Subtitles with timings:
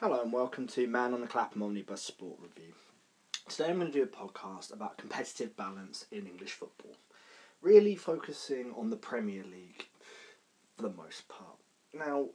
[0.00, 2.74] Hello and welcome to Man on the Clapham Omnibus Sport Review.
[3.48, 6.96] Today I'm going to do a podcast about competitive balance in English football,
[7.62, 9.86] really focusing on the Premier League
[10.76, 11.56] for the most part.
[11.94, 12.26] Now,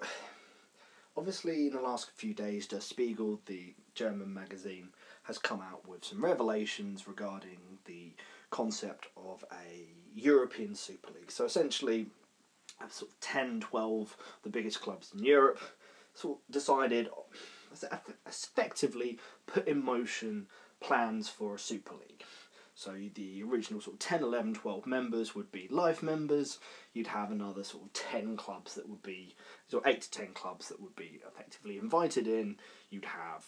[1.16, 4.88] obviously, in the last few days, Der Spiegel, the German magazine,
[5.22, 8.14] has come out with some revelations regarding the
[8.50, 9.86] concept of a
[10.16, 11.30] European Super League.
[11.30, 12.08] So essentially,
[12.90, 15.60] sort of 10, 12 the biggest clubs in Europe
[16.14, 17.10] sort of decided
[18.28, 20.48] effectively put in motion
[20.80, 22.24] plans for a Super League.
[22.74, 26.58] So the original sort of 10, 11, 12 members would be life members.
[26.94, 29.36] You'd have another sort of 10 clubs that would be,
[29.68, 32.58] so 8 to 10 clubs that would be effectively invited in.
[32.90, 33.46] You'd have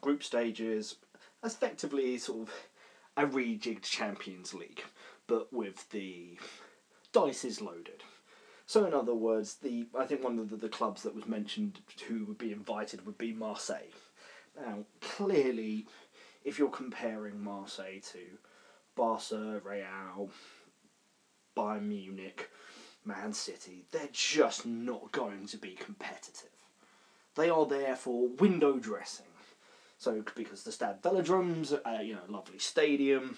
[0.00, 0.96] group stages,
[1.44, 2.54] effectively sort of
[3.16, 4.82] a rejigged Champions League,
[5.26, 6.38] but with the
[7.12, 8.02] dice is loaded.
[8.72, 11.80] So, in other words, the I think one of the, the clubs that was mentioned
[12.08, 13.92] who would be invited would be Marseille.
[14.58, 15.86] Now, clearly,
[16.42, 18.20] if you're comparing Marseille to
[18.96, 20.30] Barca, Real,
[21.54, 22.48] Bayern Munich,
[23.04, 26.48] Man City, they're just not going to be competitive.
[27.34, 29.26] They are there for window dressing.
[29.98, 33.36] So, because the Stade Velodrome's, uh, you know, lovely stadium.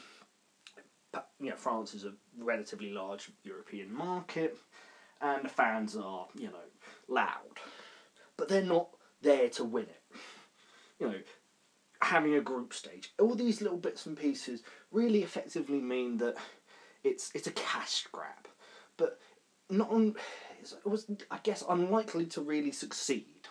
[1.40, 4.56] You know, France is a relatively large European market
[5.20, 6.68] and the fans are, you know,
[7.08, 7.58] loud.
[8.36, 8.88] But they're not
[9.22, 10.02] there to win it.
[10.98, 11.18] You know,
[12.02, 16.36] having a group stage, all these little bits and pieces really effectively mean that
[17.02, 18.48] it's it's a cash grab.
[18.96, 19.18] But
[19.70, 20.14] not on,
[20.60, 23.48] it was I guess unlikely to really succeed.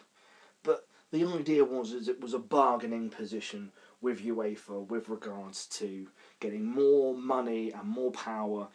[0.63, 6.07] But the idea was is it was a bargaining position with UEFA with regards to
[6.39, 8.67] getting more money and more power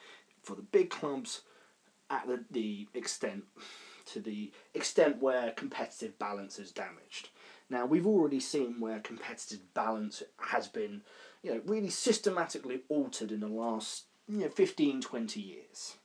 [0.42, 1.42] for the big clubs
[2.10, 3.44] at the, the extent
[4.06, 7.28] to the extent where competitive balance is damaged.
[7.70, 11.02] Now we've already seen where competitive balance has been,
[11.42, 15.97] you know, really systematically altered in the last you know 15, 20 years.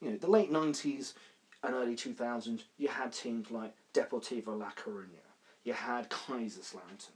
[0.00, 1.14] You know, the late nineties
[1.62, 5.24] and early two thousands, you had teams like Deportivo La Coruña,
[5.64, 7.10] you had Kaiserslautern,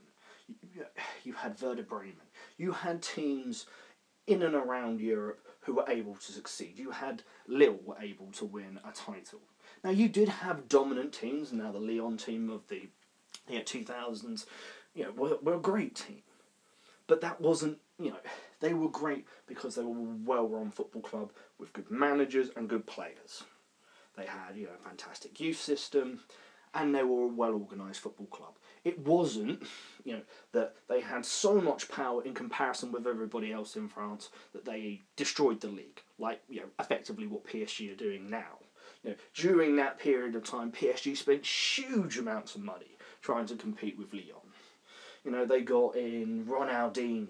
[0.73, 0.85] you,
[1.23, 2.15] you had Werder Bremen,
[2.57, 3.67] you had teams
[4.25, 6.77] in and around Europe who were able to succeed.
[6.77, 9.41] You had Lille were able to win a title.
[9.83, 11.53] Now you did have dominant teams.
[11.53, 12.89] Now the Lyon team of the
[13.47, 14.45] you know, 2000s,
[14.93, 16.21] you know, were, were a great team,
[17.07, 18.17] but that wasn't you know
[18.59, 22.85] they were great because they were a well-run football club with good managers and good
[22.85, 23.43] players.
[24.15, 26.21] They had you know a fantastic youth system,
[26.73, 28.55] and they were a well-organised football club.
[28.83, 29.63] It wasn't,
[30.03, 30.21] you know,
[30.53, 35.01] that they had so much power in comparison with everybody else in France that they
[35.15, 38.59] destroyed the league, like you know, effectively what PSG are doing now.
[39.03, 43.55] You know, during that period of time, PSG spent huge amounts of money trying to
[43.55, 44.51] compete with Lyon.
[45.23, 47.27] You know, they got in Ronaldinho.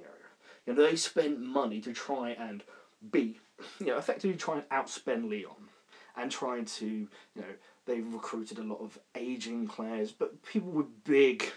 [0.66, 2.64] You know, they spent money to try and
[3.12, 3.40] beat,
[3.80, 5.70] you know, effectively try and outspend Lyon
[6.16, 7.44] and trying to, you know,
[7.86, 11.52] they've recruited a lot of aging players, but people with big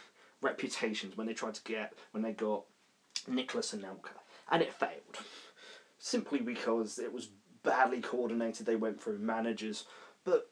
[0.44, 2.65] reputations when they tried to get when they got
[3.27, 4.15] Nicolas Anelka,
[4.50, 5.19] and it failed
[5.99, 7.28] simply because it was
[7.62, 8.66] badly coordinated.
[8.66, 9.87] They went through managers,
[10.25, 10.50] but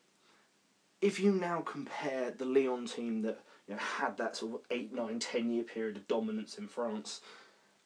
[1.00, 4.92] if you now compare the Lyon team that you know had that sort of eight,
[4.92, 7.20] nine, ten year period of dominance in France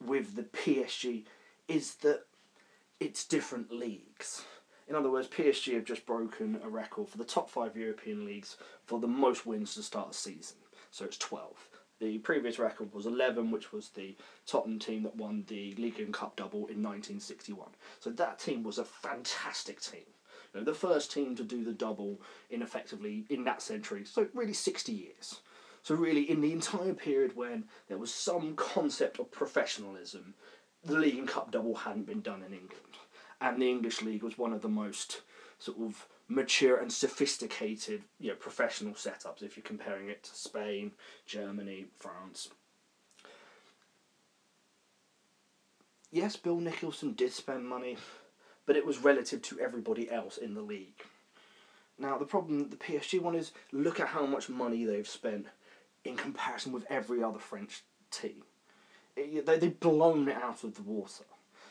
[0.05, 1.25] with the PSG,
[1.69, 2.25] is that
[3.01, 4.45] it's different leagues.
[4.89, 8.57] In other words, PSG have just broken a record for the top five European leagues
[8.85, 10.59] for the most wins to start a season.
[10.93, 11.69] So it's 12.
[11.99, 14.15] The previous record was 11, which was the
[14.47, 17.69] Tottenham team that won the League and Cup double in 1961.
[18.01, 20.05] So that team was a fantastic team.
[20.53, 22.21] You know, the first team to do the double
[22.51, 25.41] in effectively in that century, so really 60 years.
[25.83, 30.35] So really, in the entire period when there was some concept of professionalism,
[30.85, 32.97] the League and Cup double hadn't been done in England
[33.41, 35.23] and the English league was one of the most
[35.59, 40.93] sort of mature and sophisticated, you know, professional setups if you're comparing it to Spain,
[41.25, 42.49] Germany, France.
[46.11, 47.97] Yes, Bill Nicholson did spend money,
[48.65, 51.03] but it was relative to everybody else in the league.
[51.99, 55.47] Now, the problem the PSG one is look at how much money they've spent
[56.05, 58.43] in comparison with every other French team.
[59.17, 61.25] It, they, they've blown it out of the water.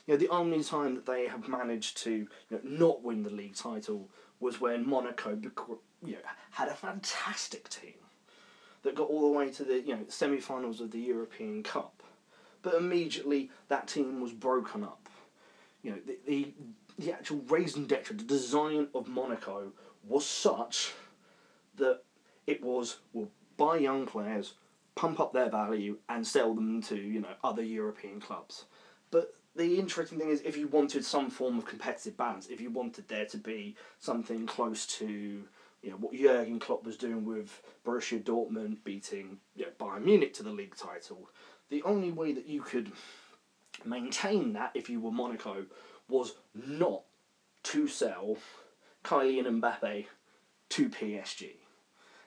[0.06, 3.30] You know, the only time that they have managed to you know, not win the
[3.30, 4.10] league title
[4.40, 5.38] was when Monaco
[6.04, 6.18] you know,
[6.52, 7.94] had a fantastic team
[8.84, 12.04] that got all the way to the you know semi-finals of the European Cup,
[12.62, 15.10] but immediately that team was broken up.
[15.84, 16.54] You know, the the,
[16.98, 19.72] the actual raison d'etre, the design of Monaco
[20.08, 20.94] was such
[21.78, 22.02] that
[22.48, 24.54] it was well buy young players,
[24.96, 28.66] pump up their value, and sell them to you know other European clubs.
[29.12, 32.70] But the interesting thing is, if you wanted some form of competitive balance, if you
[32.70, 35.44] wanted there to be something close to
[35.82, 40.34] you know what Jurgen Klopp was doing with Borussia Dortmund beating you know, Bayern Munich
[40.34, 41.30] to the league title,
[41.70, 42.92] the only way that you could
[43.86, 45.66] maintain that if you were Monaco
[46.10, 47.04] was not
[47.64, 48.38] to sell
[49.04, 50.06] Kylian Mbappe
[50.70, 51.52] to PSG.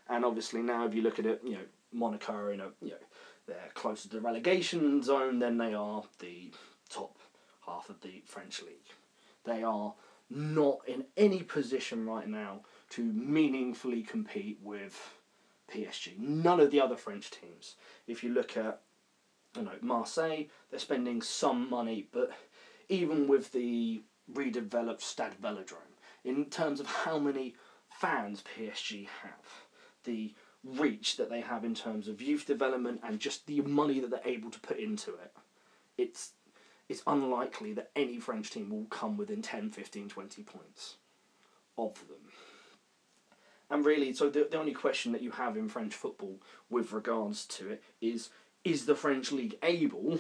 [0.09, 2.91] And obviously now, if you look at it, you know Monaco are in a you
[2.91, 2.97] know
[3.47, 6.53] they're closer to the relegation zone than they are the
[7.69, 8.95] half of the French league.
[9.45, 9.95] They are
[10.31, 12.61] not in any position right now
[12.91, 15.15] to meaningfully compete with
[15.73, 16.19] PSG.
[16.19, 17.77] None of the other French teams.
[18.07, 18.81] If you look at
[19.57, 22.31] you know Marseille, they're spending some money, but
[22.89, 27.55] even with the redeveloped Stade Velodrome, in terms of how many
[27.89, 29.65] fans PSG have,
[30.05, 30.35] the
[30.65, 34.21] reach that they have in terms of youth development and just the money that they're
[34.25, 35.33] able to put into it,
[35.97, 36.33] it's
[36.89, 40.97] it's unlikely that any French team will come within 10, 15, 20 points
[41.77, 42.19] of them.
[43.71, 46.41] And really, so the, the only question that you have in French football
[46.71, 48.31] with regards to it is
[48.65, 50.19] is the French league able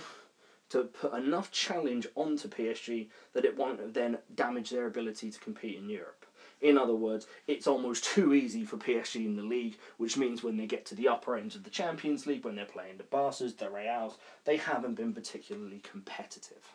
[0.68, 5.76] to put enough challenge onto PSG that it won't then damage their ability to compete
[5.76, 6.17] in Europe?
[6.60, 10.56] In other words, it's almost too easy for PSG in the league, which means when
[10.56, 13.54] they get to the upper ends of the Champions League, when they're playing the Barca's,
[13.54, 16.72] the Reals, they haven't been particularly competitive.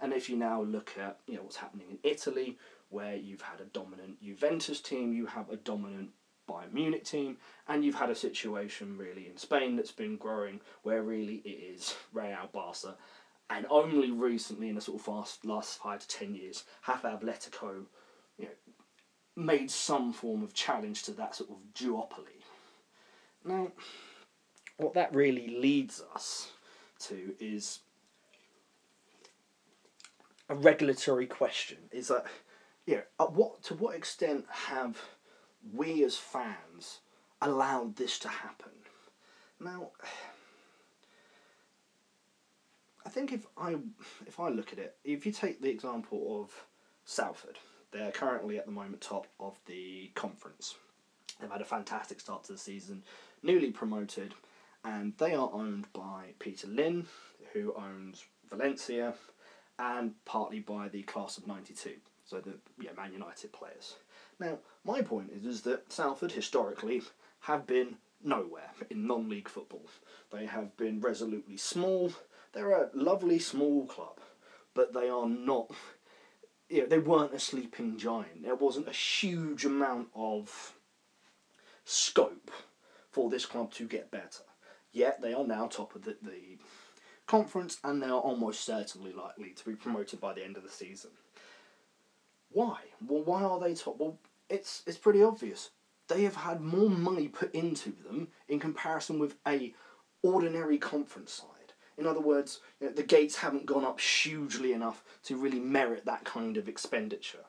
[0.00, 2.58] And if you now look at you know what's happening in Italy,
[2.90, 6.10] where you've had a dominant Juventus team, you have a dominant
[6.48, 7.36] Bayern Munich team,
[7.68, 11.94] and you've had a situation really in Spain that's been growing, where really it is
[12.12, 12.96] Real Barca,
[13.50, 17.84] and only recently in the sort of fast last five to ten years have Atletico,
[19.36, 22.42] made some form of challenge to that sort of duopoly.
[23.44, 23.72] Now,
[24.76, 26.50] what that really leads us
[27.00, 27.80] to is
[30.48, 31.78] a regulatory question.
[31.90, 32.26] Is that,
[32.86, 35.00] yeah, at what to what extent have
[35.72, 37.00] we as fans
[37.40, 38.70] allowed this to happen?
[39.60, 39.90] Now,
[43.04, 43.76] I think if I
[44.26, 46.66] if I look at it, if you take the example of
[47.04, 47.58] Salford,
[47.94, 50.74] they're currently at the moment top of the conference.
[51.40, 53.04] They've had a fantastic start to the season,
[53.42, 54.34] newly promoted,
[54.84, 57.06] and they are owned by Peter Lim,
[57.52, 59.14] who owns Valencia,
[59.78, 61.94] and partly by the class of '92,
[62.24, 63.94] so the yeah, Man United players.
[64.40, 67.02] Now, my point is, is that Salford historically
[67.40, 69.86] have been nowhere in non-league football.
[70.32, 72.12] They have been resolutely small.
[72.52, 74.18] They're a lovely small club,
[74.74, 75.70] but they are not
[76.74, 78.42] you know, they weren't a sleeping giant.
[78.42, 80.74] There wasn't a huge amount of
[81.84, 82.50] scope
[83.12, 84.42] for this club to get better.
[84.90, 86.58] Yet they are now top of the, the
[87.26, 90.68] conference and they are almost certainly likely to be promoted by the end of the
[90.68, 91.10] season.
[92.50, 92.78] Why?
[93.06, 93.98] Well, why are they top?
[94.00, 94.18] Well,
[94.50, 95.70] it's it's pretty obvious.
[96.08, 99.74] They have had more money put into them in comparison with a
[100.22, 101.53] ordinary conference side.
[101.96, 106.04] In other words, you know, the gates haven't gone up hugely enough to really merit
[106.06, 107.44] that kind of expenditure.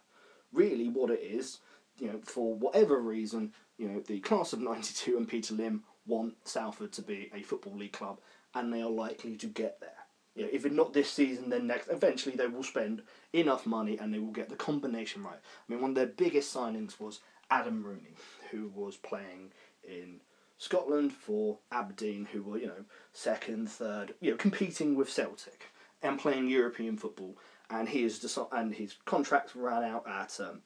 [0.53, 1.59] Really, what it is,
[1.97, 6.35] you know, for whatever reason, you know, the class of '92 and Peter Lim want
[6.47, 8.19] Salford to be a football league club,
[8.53, 9.89] and they are likely to get there.
[10.35, 11.87] You know, if not this season, then next.
[11.87, 13.01] Eventually, they will spend
[13.33, 15.39] enough money and they will get the combination right.
[15.39, 18.15] I mean, one of their biggest signings was Adam Rooney,
[18.51, 20.19] who was playing in
[20.65, 25.65] Scotland for Aberdeen, who were you know second, third, you know competing with Celtic
[26.01, 27.37] and playing European football.
[27.69, 30.61] And he is deci- and his contract ran out at um,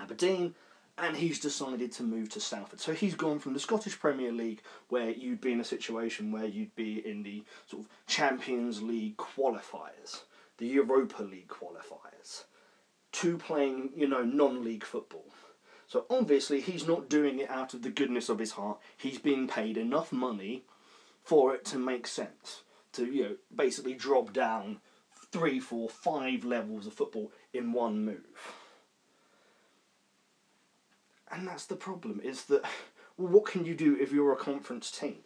[0.00, 0.56] Aberdeen,
[0.98, 2.80] and he's decided to move to Salford.
[2.80, 6.46] So he's gone from the Scottish Premier League, where you'd be in a situation where
[6.46, 10.22] you'd be in the sort of Champions League qualifiers,
[10.58, 12.44] the Europa League qualifiers,
[13.12, 15.26] to playing you know non-league football.
[15.90, 18.78] So obviously he's not doing it out of the goodness of his heart.
[18.96, 20.62] He's being paid enough money
[21.24, 22.62] for it to make sense.
[22.92, 24.78] To you know basically drop down
[25.32, 28.20] three, four, five levels of football in one move.
[31.28, 32.64] And that's the problem, is that
[33.16, 35.18] what can you do if you're a conference team?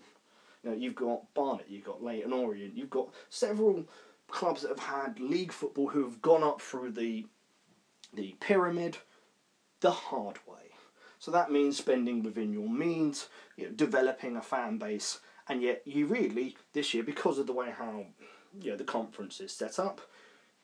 [0.62, 3.84] You know, you've got Barnet, you've got Leyton Orient, you've got several
[4.28, 7.26] clubs that have had league football who have gone up through the
[8.14, 8.96] the pyramid
[9.84, 10.72] the hard way.
[11.18, 15.82] So that means spending within your means, you know, developing a fan base, and yet
[15.84, 18.06] you really this year because of the way how
[18.58, 20.00] you know the conference is set up,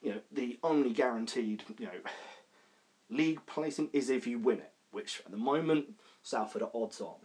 [0.01, 1.99] you know the only guaranteed you know
[3.11, 5.85] league placing is if you win it, which at the moment
[6.23, 7.17] Salford are odds on.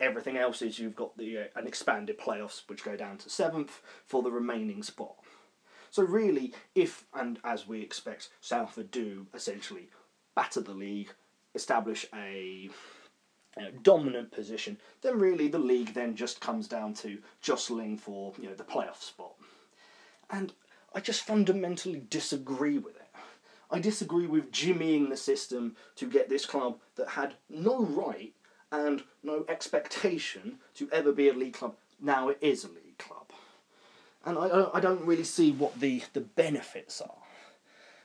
[0.00, 3.82] Everything else is you've got the uh, an expanded playoffs which go down to seventh
[4.06, 5.16] for the remaining spot.
[5.90, 9.90] So really, if and as we expect, Salford do essentially
[10.34, 11.12] batter the league,
[11.54, 12.70] establish a
[13.56, 18.32] you know, dominant position, then really the league then just comes down to jostling for
[18.38, 19.34] you know the playoff spot.
[20.30, 20.52] And
[20.94, 23.02] I just fundamentally disagree with it.
[23.70, 28.34] I disagree with jimmying the system to get this club that had no right
[28.70, 31.76] and no expectation to ever be a league club.
[32.00, 33.30] Now it is a league club.
[34.24, 37.10] And I, I don't really see what the, the benefits are.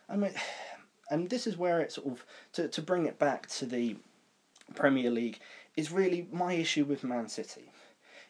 [0.10, 0.34] I mean,
[1.10, 3.96] and this is where it sort of, to, to bring it back to the
[4.76, 5.40] Premier League,
[5.76, 7.72] is really my issue with Man City.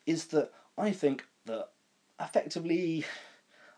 [0.06, 1.70] Is that I think that
[2.20, 3.06] effectively,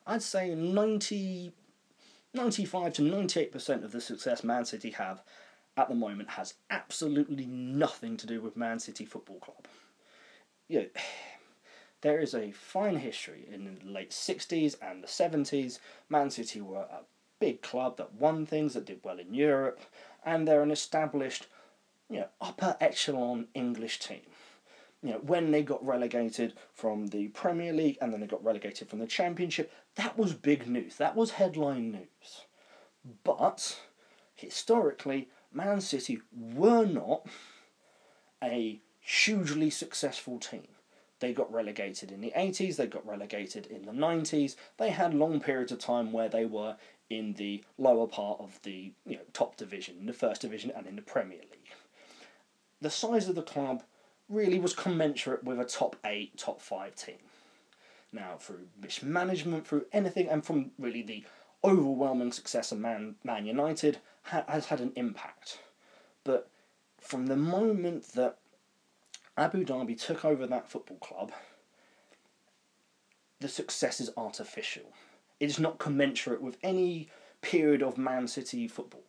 [0.05, 1.53] I'd say 90
[2.33, 5.23] 95 to 98% of the success Man City have
[5.77, 9.65] at the moment has absolutely nothing to do with Man City Football Club.
[10.67, 10.85] You know,
[12.01, 15.79] there is a fine history in the late 60s and the 70s.
[16.07, 17.01] Man City were a
[17.39, 19.79] big club that won things, that did well in Europe,
[20.25, 21.47] and they're an established,
[22.09, 24.21] you know, upper echelon English team
[25.01, 28.89] you know, when they got relegated from the Premier League and then they got relegated
[28.89, 30.97] from the Championship, that was big news.
[30.97, 32.45] That was headline news.
[33.23, 33.79] But
[34.35, 37.27] historically, Man City were not
[38.43, 40.67] a hugely successful team.
[41.19, 44.55] They got relegated in the 80s, they got relegated in the 90s.
[44.77, 46.77] They had long periods of time where they were
[47.09, 50.85] in the lower part of the you know, top division, in the first division and
[50.85, 51.73] in the Premier League.
[52.81, 53.83] The size of the club
[54.29, 57.17] really was commensurate with a top eight, top five team.
[58.11, 61.23] Now, through mismanagement, through anything, and from really the
[61.63, 65.59] overwhelming success of Man, Man United, ha- has had an impact.
[66.23, 66.49] But
[66.99, 68.37] from the moment that
[69.37, 71.31] Abu Dhabi took over that football club,
[73.39, 74.93] the success is artificial.
[75.39, 77.09] It is not commensurate with any
[77.41, 79.03] period of Man City football.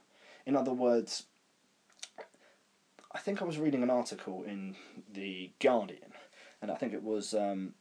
[0.46, 1.24] In other words,
[3.12, 4.76] I think I was reading an article in
[5.12, 6.12] the Guardian,
[6.62, 7.74] and I think it was um,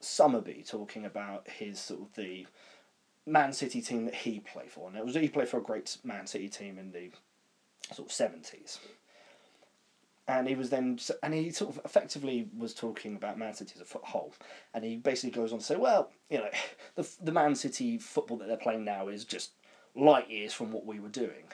[0.00, 2.46] Summerbee talking about his sort of the
[3.26, 5.98] Man City team that he played for, and it was he played for a great
[6.04, 7.10] Man City team in the
[7.92, 8.78] sort of seventies.
[10.28, 13.80] And he was then, and he sort of effectively was talking about Man City as
[13.80, 14.36] a foothold,
[14.74, 16.50] and he basically goes on to say, well, you know,
[16.94, 19.52] the the Man City football that they're playing now is just
[19.96, 21.44] light years from what we were doing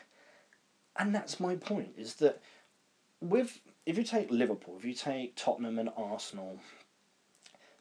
[0.97, 2.41] and that's my point is that
[3.21, 6.59] with if you take Liverpool, if you take Tottenham and Arsenal,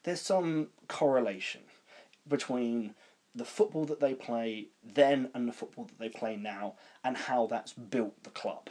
[0.04, 1.62] there's some correlation
[2.28, 2.96] between
[3.36, 7.48] the football that they play then and the football that they play now and how
[7.48, 8.70] that's built the club.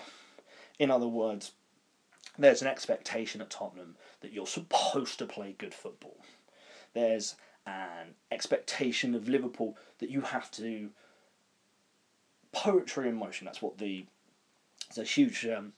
[0.79, 1.52] In other words,
[2.39, 6.17] there's an expectation at Tottenham that you're supposed to play good football.
[6.95, 7.37] There's
[7.67, 10.91] an expectation of Liverpool that you have to
[12.53, 13.45] poetry in motion.
[13.45, 14.07] That's what the
[14.95, 15.73] there's a huge um,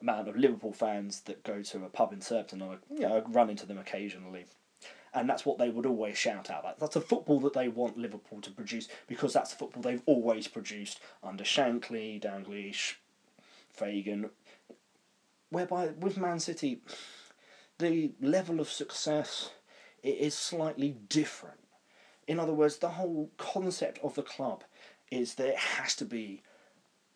[0.00, 2.62] amount of Liverpool fans that go to a pub in Surbiton.
[2.62, 4.46] I you know, run into them occasionally.
[5.12, 6.64] And that's what they would always shout out.
[6.64, 10.02] Like, that's a football that they want Liverpool to produce because that's the football they've
[10.06, 12.94] always produced under Shankly, Dalglish,
[13.72, 14.30] Fagan.
[15.50, 16.80] Whereby with Man City,
[17.78, 19.50] the level of success
[20.02, 21.60] it is slightly different.
[22.26, 24.64] In other words, the whole concept of the club
[25.10, 26.42] is that it has to be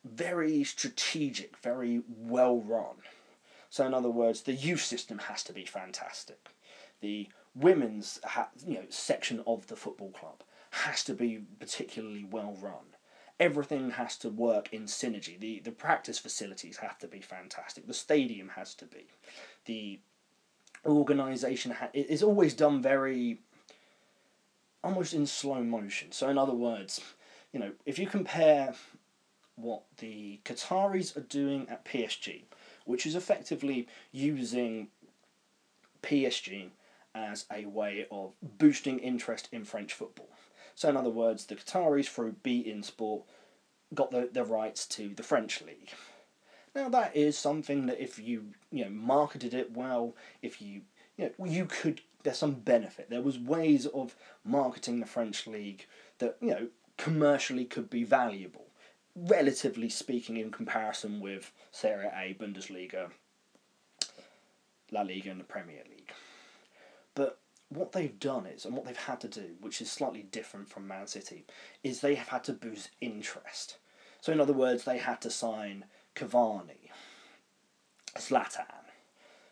[0.05, 2.97] very strategic, very well run.
[3.71, 6.49] So, in other words, the youth system has to be fantastic.
[7.01, 12.57] The women's ha- you know section of the football club has to be particularly well
[12.61, 12.97] run.
[13.41, 15.39] Everything has to work in synergy.
[15.39, 17.87] The the practice facilities have to be fantastic.
[17.87, 19.07] The stadium has to be.
[19.67, 20.01] The
[20.85, 23.41] organisation ha- is always done very
[24.83, 26.13] almost in slow motion.
[26.13, 27.01] So, in other words,
[27.53, 28.75] you know, if you compare
[29.57, 32.45] what the Qataris are doing at PSG,
[32.85, 34.89] which is effectively using
[36.03, 36.71] PSG
[37.15, 40.29] as a way of boosting interest in French football.
[40.79, 43.25] So, in other words, the Qataris through beIN Sport
[43.93, 45.91] got the, the rights to the French league.
[46.73, 50.83] Now, that is something that if you you know marketed it well, if you
[51.17, 53.11] you know you could there's some benefit.
[53.11, 55.85] There was ways of marketing the French league
[56.21, 58.67] that you know commercially could be valuable
[59.17, 63.11] relatively speaking, in comparison with Serie A, Bundesliga,
[64.93, 66.13] La Liga, and the Premier League.
[67.17, 70.69] But what they've done is, and what they've had to do, which is slightly different
[70.69, 71.45] from Man City,
[71.83, 73.79] is they have had to boost interest.
[74.21, 75.85] So, in other words, they had to sign
[76.15, 76.91] Cavani,
[78.17, 78.65] Zlatan,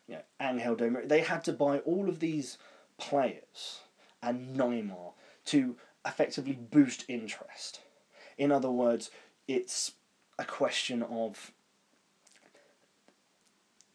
[0.08, 1.06] you know, Angel Maria.
[1.06, 2.58] They had to buy all of these
[2.98, 3.80] players
[4.22, 5.12] and Neymar
[5.46, 7.80] to effectively boost interest.
[8.38, 9.10] In other words,
[9.46, 9.92] it's
[10.38, 11.52] a question of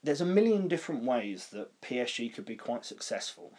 [0.04, 3.54] there's a million different ways that PSG could be quite successful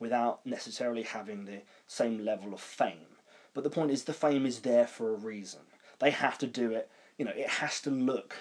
[0.00, 3.06] without necessarily having the same level of fame.
[3.54, 5.60] But the point is, the fame is there for a reason.
[6.00, 8.34] They have to do it, you know, it has to look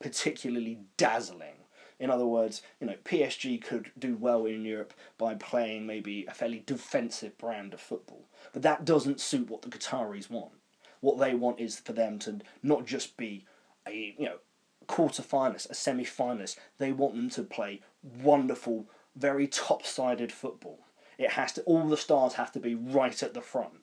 [0.00, 1.54] particularly dazzling.
[1.98, 6.34] In other words, you know, PSG could do well in Europe by playing maybe a
[6.34, 8.26] fairly defensive brand of football.
[8.52, 10.52] But that doesn't suit what the Qataris want.
[11.00, 13.46] What they want is for them to not just be
[13.86, 14.38] a, you know,
[14.86, 16.56] quarter finalist, a semi finalist.
[16.78, 20.80] They want them to play wonderful, very top sided football.
[21.18, 23.80] It has to all the stars have to be right at the front.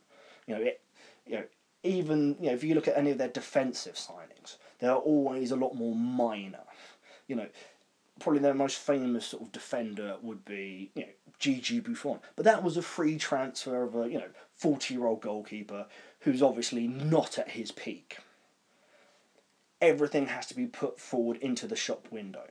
[0.47, 0.81] You know, it
[1.25, 1.43] you know,
[1.83, 5.55] even you know, if you look at any of their defensive signings, they're always a
[5.55, 6.63] lot more minor.
[7.27, 7.47] You know,
[8.19, 12.19] probably their most famous sort of defender would be, you know, Gigi Buffon.
[12.35, 15.87] But that was a free transfer of a, you know, 40 year old goalkeeper
[16.19, 18.17] who's obviously not at his peak
[19.83, 22.45] everything has to be put forward into the shop window.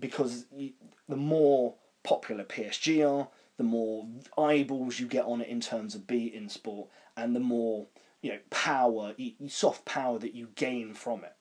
[0.00, 4.06] Because the more popular PSG are, the more
[4.38, 7.88] eyeballs you get on it in terms of beIN sport, and the more
[8.22, 9.14] you know power,
[9.48, 11.34] soft power that you gain from it.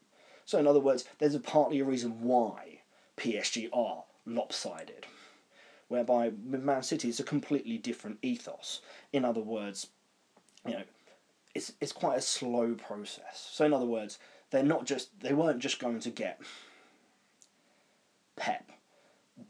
[0.43, 2.81] So, in other words, there's a partly a reason why
[3.15, 5.05] PSG are lopsided.
[5.87, 8.81] Whereby Man City, it's a completely different ethos.
[9.13, 9.87] In other words,
[10.65, 10.83] you know,
[11.55, 13.47] it's it's quite a slow process.
[13.51, 14.17] So, in other words,
[14.49, 16.41] they're not just they weren't just going to get
[18.35, 18.71] Pep.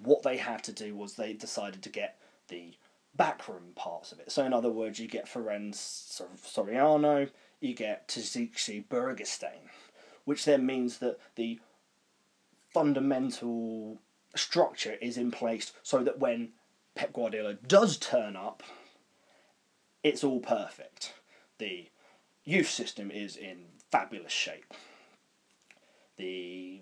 [0.04, 2.74] What they had to do was they decided to get the
[3.16, 4.32] backroom parts of it.
[4.32, 9.70] So in other words, you get Ferran Soriano, you get Txiki Begiristain,
[10.26, 11.60] which then means that the
[12.74, 14.00] fundamental
[14.36, 16.50] structure is in place so that when
[16.96, 18.64] Pep Guardiola does turn up,
[20.04, 21.14] it's all perfect.
[21.58, 21.90] The
[22.44, 24.74] youth system is in fabulous shape.
[26.18, 26.82] The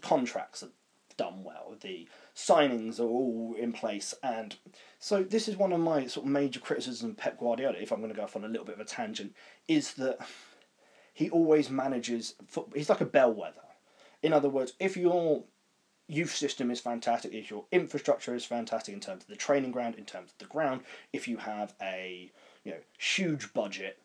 [0.00, 0.70] contracts are
[1.16, 1.76] done well.
[1.80, 4.56] The signings are all in place, and
[4.98, 7.78] so this is one of my sort of major criticisms of Pep Guardiola.
[7.80, 9.34] If I'm going to go off on a little bit of a tangent,
[9.66, 10.18] is that
[11.14, 12.34] he always manages.
[12.46, 13.62] Football he's like a bellwether.
[14.22, 15.44] In other words, if your
[16.08, 19.94] youth system is fantastic, if your infrastructure is fantastic in terms of the training ground,
[19.96, 22.30] in terms of the ground, if you have a
[22.64, 23.98] you know huge budget,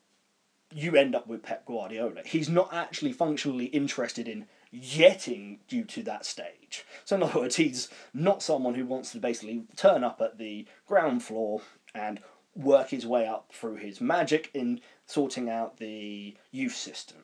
[0.74, 2.22] you end up with Pep Guardiola.
[2.26, 6.86] He's not actually functionally interested in getting due to that stage.
[7.06, 10.66] So, in other words, he's not someone who wants to basically turn up at the
[10.88, 11.62] ground floor
[11.94, 12.20] and
[12.56, 17.18] work his way up through his magic in sorting out the youth system.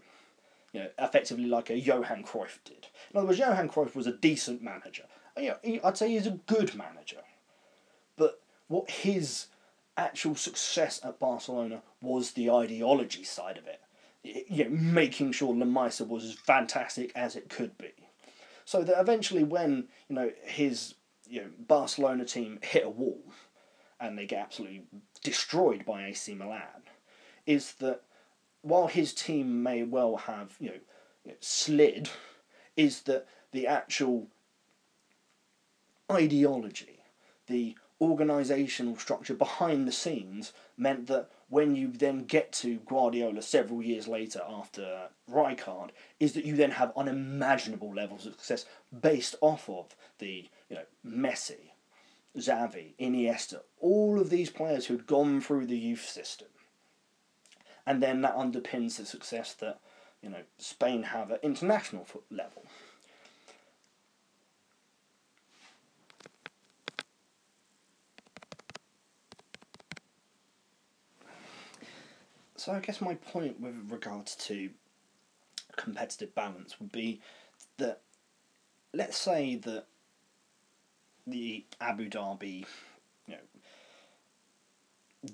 [0.74, 2.88] You know, effectively like a Johan Cruyff did.
[3.12, 5.04] In other words, Johan Cruyff was a decent manager.
[5.38, 7.22] You know, I'd say he's a good manager.
[8.18, 9.48] But what his
[9.96, 13.82] actual success at Barcelona was the ideology side of it.
[14.48, 17.94] You know, making sure La Masia was as fantastic as it could be.
[18.66, 20.96] So that eventually, when you know his
[21.30, 23.24] you know Barcelona team hit a wall,
[24.00, 24.84] and they get absolutely
[25.24, 26.84] destroyed by AC Milan,
[27.46, 28.02] is that
[28.62, 32.10] while his team may well have you know slid,
[32.76, 34.28] is that the actual
[36.12, 37.04] ideology,
[37.48, 43.82] the organisational structure behind the scenes meant that when you then get to Guardiola several
[43.82, 48.66] years later after Rijkaard, is that you then have unimaginable levels of success
[49.02, 51.72] based off of the you know Messi,
[52.38, 56.50] Xavi, Iniesta, all of these players who had gone through the youth system,
[57.86, 59.80] and then that underpins the success that
[60.22, 62.66] you know Spain have at international level.
[72.68, 74.70] So I guess my point with regards to
[75.78, 77.22] competitive balance would be
[77.78, 78.02] that
[78.94, 79.86] let's say that
[81.26, 82.66] the Abu Dhabi,
[83.26, 83.38] you know,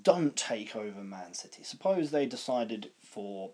[0.00, 1.64] don't take over Man City.
[1.64, 3.50] Suppose they decided for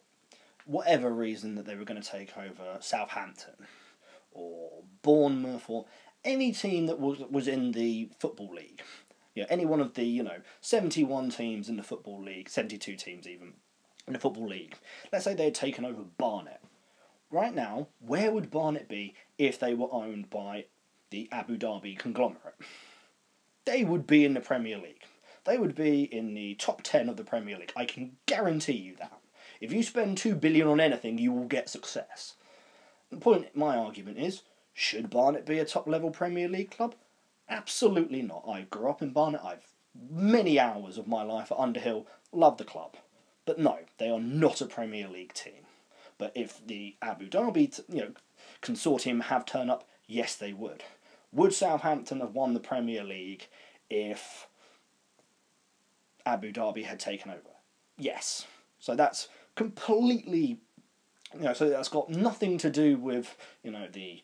[0.67, 3.67] whatever reason that they were going to take over Southampton
[4.31, 5.87] or Bournemouth or
[6.23, 8.83] any team that was was in the football league.
[9.35, 12.77] Yeah, any one of the you know seventy one teams in the football league, seventy
[12.77, 13.55] two teams even
[14.11, 14.77] in the Football League.
[15.13, 16.61] Let's say they had taken over Barnet.
[17.31, 20.65] Right now, where would Barnet be if they were owned by
[21.11, 22.57] the Abu Dhabi conglomerate?
[23.67, 25.05] They would be in the Premier League.
[25.45, 27.73] They would be in the top 10 of the Premier League.
[27.77, 29.21] I can guarantee you that.
[29.61, 32.35] If you spend 2 billion on anything, you will get success.
[33.11, 34.43] The point, my argument is,
[34.73, 36.97] Should Barnet be a top level Premier League club?
[37.49, 38.45] Absolutely not.
[38.49, 39.43] I grew up in Barnet.
[39.45, 39.73] I've
[40.11, 42.07] many hours of my life at Underhill.
[42.33, 42.97] Love the club,
[43.47, 45.65] but no, they are not a Premier League team.
[46.19, 48.13] But if the Abu Dhabi, you know,
[48.63, 50.83] consortium have turned up, yes, they would.
[51.33, 53.47] Would Southampton have won the Premier League
[53.89, 54.47] if
[56.27, 57.41] Abu Dhabi had taken over?
[57.97, 58.47] Yes.
[58.79, 60.59] So that's completely,
[61.35, 64.23] you know, so that's got nothing to do with, you know, the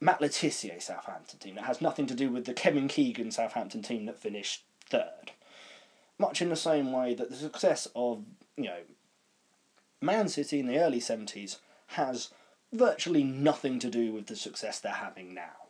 [0.00, 1.56] Matt Le Tissier Southampton team.
[1.56, 5.32] It has nothing to do with the Kevin Keegan Southampton team that finished third.
[6.18, 8.24] Much in the same way that the success of,
[8.56, 8.80] you know,
[10.00, 12.30] Man City in the early 70s has
[12.72, 15.68] virtually nothing to do with the success they're having now.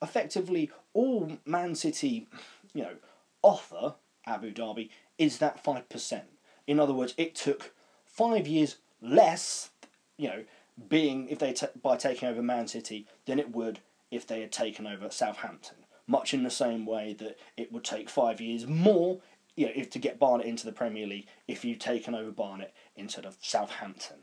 [0.00, 2.28] Effectively, all Man City,
[2.74, 2.96] you know,
[3.42, 3.94] offer
[4.26, 6.22] Abu Dhabi is that 5%.
[6.66, 7.72] In other words, it took
[8.04, 9.70] five years less,
[10.16, 10.44] you know,
[10.88, 14.52] being if they t- by taking over Man City than it would if they had
[14.52, 15.78] taken over Southampton.
[16.06, 19.20] Much in the same way that it would take five years more,
[19.56, 22.72] you know, if to get Barnet into the Premier League if you've taken over Barnet
[22.96, 24.18] instead of Southampton.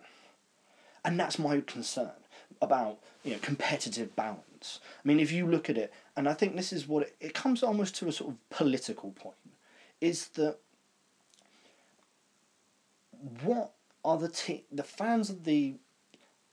[1.06, 2.12] And that's my concern
[2.62, 4.80] about you know competitive balance.
[5.04, 7.34] I mean, if you look at it, and I think this is what it, it
[7.34, 9.36] comes almost to a sort of political point,
[10.02, 10.58] is that
[13.44, 15.76] what are the te- the fans of the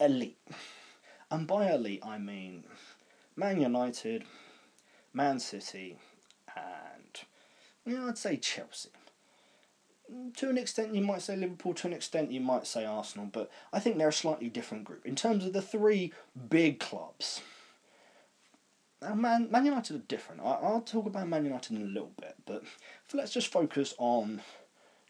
[0.01, 0.39] elite,
[1.31, 2.65] and by elite I mean
[3.35, 4.25] Man United,
[5.13, 5.99] Man City,
[6.55, 6.96] and
[7.95, 8.91] know, I'd say Chelsea.
[10.13, 11.75] Mm, to an extent, you might say Liverpool.
[11.75, 13.27] To an extent, you might say Arsenal.
[13.27, 16.13] But I think they're a slightly different group in terms of the three
[16.49, 17.41] big clubs.
[19.03, 20.41] Now, Man, Man United are different.
[20.41, 22.65] I, I'll talk about Man United in a little bit, but
[23.13, 24.41] let's just focus on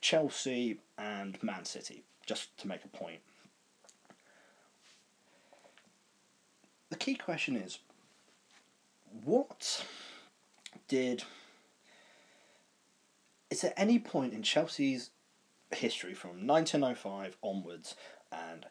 [0.01, 3.21] Chelsea and Man City, just to make a point.
[6.91, 7.79] The key question is
[9.25, 9.85] what
[10.89, 11.25] did.
[13.51, 15.11] Is there any point in Chelsea's
[15.71, 17.95] history from 1905 onwards
[18.33, 18.67] and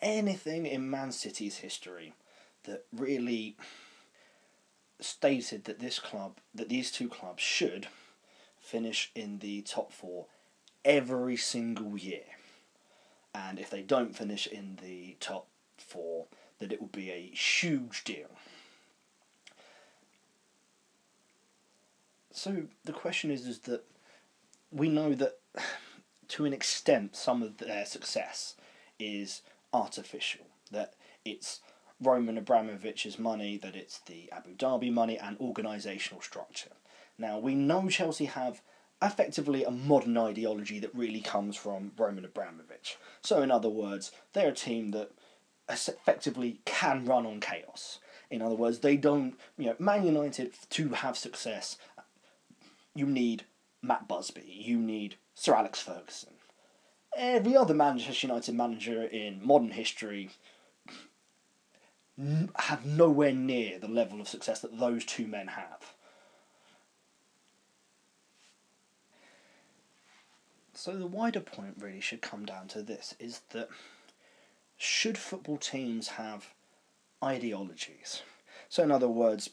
[0.00, 2.14] anything in Man City's history
[2.64, 3.56] that really
[5.00, 7.88] stated that this club, that these two clubs should
[8.60, 10.26] finish in the top four
[10.84, 12.24] every single year.
[13.34, 15.46] And if they don't finish in the top
[15.78, 16.26] four,
[16.58, 18.28] that it would be a huge deal.
[22.32, 23.84] So the question is, is that
[24.70, 25.38] we know that
[26.28, 28.56] to an extent some of their success
[28.98, 29.42] is
[29.72, 30.46] artificial.
[30.70, 31.60] That it's
[32.00, 36.70] Roman Abramovich's money, that it's the Abu Dhabi money and organisational structure.
[37.18, 38.62] Now we know Chelsea have
[39.02, 42.96] effectively a modern ideology that really comes from Roman Abramovich.
[43.20, 45.10] So in other words, they're a team that
[45.68, 47.98] effectively can run on chaos.
[48.30, 51.76] In other words, they don't, you know, Man United to have success
[52.94, 53.44] you need
[53.82, 56.34] Matt Busby, you need Sir Alex Ferguson.
[57.16, 60.30] Every other Manchester United manager in modern history
[62.56, 65.94] have nowhere near the level of success that those two men have.
[70.74, 73.68] So the wider point really should come down to this is that
[74.76, 76.48] should football teams have
[77.22, 78.22] ideologies?
[78.68, 79.50] So in other words,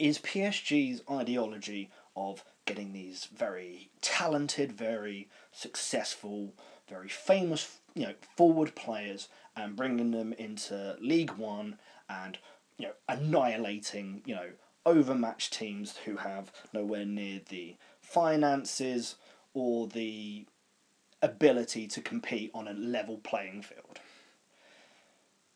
[0.00, 6.54] is PSG's ideology of getting these very talented, very successful,
[6.88, 12.38] very famous, you know, forward players and bringing them into League One and
[12.78, 14.50] you know annihilating you know
[14.86, 19.16] overmatched teams who have nowhere near the finances
[19.52, 20.46] or the
[21.22, 24.00] ability to compete on a level playing field.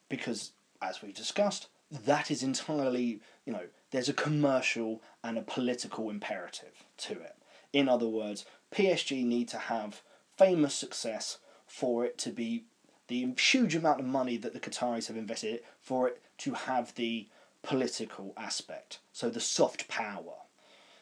[0.09, 0.53] Because
[0.83, 6.85] as we discussed, that is entirely, you know, there's a commercial and a political imperative
[6.97, 7.37] to it.
[7.73, 10.03] In other words, PSG need to have
[10.37, 12.65] famous success for it to be
[13.07, 17.29] the huge amount of money that the Qataris have invested for it to have the
[17.63, 18.99] political aspect.
[19.13, 20.39] So the soft power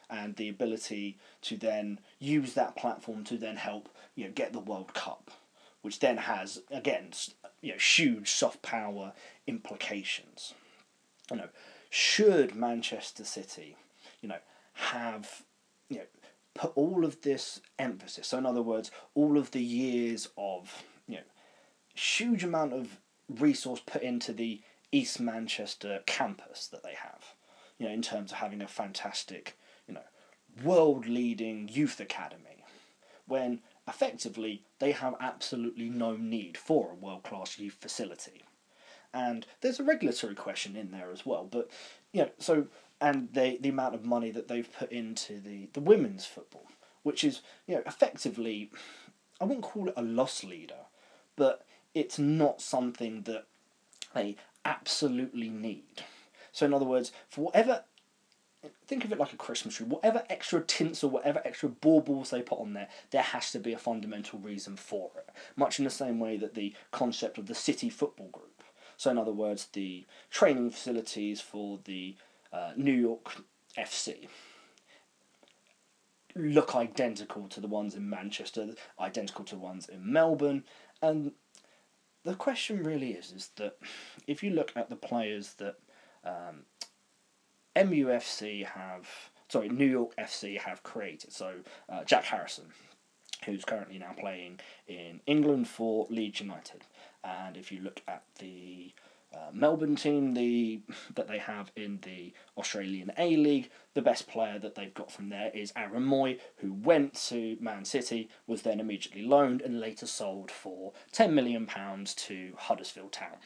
[0.07, 4.59] and the ability to then use that platform to then help you know get the
[4.59, 5.31] World Cup,
[5.81, 7.09] which then has again
[7.59, 9.13] you know huge soft power
[9.47, 10.53] implications.
[11.31, 11.49] You know,
[11.95, 13.77] should Manchester City,
[14.19, 14.39] you know,
[14.73, 15.43] have,
[15.89, 16.05] you know,
[16.55, 18.29] put all of this emphasis.
[18.29, 21.23] So in other words, all of the years of, you know,
[21.93, 22.97] huge amount of
[23.29, 27.35] resource put into the East Manchester campus that they have,
[27.77, 29.55] you know, in terms of having a fantastic,
[29.87, 30.01] you know,
[30.63, 32.65] world leading youth academy,
[33.27, 38.41] when effectively they have absolutely no need for a world class youth facility.
[39.13, 41.47] And there's a regulatory question in there as well.
[41.49, 41.69] But
[42.11, 42.67] you know, so
[42.99, 46.67] and the the amount of money that they've put into the the women's football,
[47.03, 48.71] which is you know effectively,
[49.39, 50.85] I wouldn't call it a loss leader,
[51.35, 53.45] but it's not something that
[54.13, 56.03] they absolutely need.
[56.51, 57.83] So in other words, for whatever
[58.87, 59.85] think of it like a Christmas tree.
[59.85, 63.73] Whatever extra tints or whatever extra baubles they put on there, there has to be
[63.73, 65.29] a fundamental reason for it.
[65.55, 68.52] Much in the same way that the concept of the City Football Group.
[69.03, 72.15] So, in other words, the training facilities for the
[72.53, 73.35] uh, New York
[73.77, 74.29] FC
[76.37, 80.63] look identical to the ones in Manchester, identical to the ones in Melbourne,
[81.01, 81.33] and
[82.23, 83.75] the question really is is that
[84.25, 85.75] if you look at the players that
[86.23, 86.63] um,
[87.75, 89.09] MUFC have,
[89.49, 91.33] sorry, New York FC have created.
[91.33, 91.55] So
[91.89, 92.67] uh, Jack Harrison,
[93.45, 96.83] who's currently now playing in England for Leeds United,
[97.23, 98.93] and if you look at the
[99.33, 100.81] uh, Melbourne team, the
[101.15, 105.29] that they have in the Australian A League, the best player that they've got from
[105.29, 110.05] there is Aaron Mooy, who went to Man City, was then immediately loaned and later
[110.05, 113.37] sold for ten million pounds to Huddersfield Town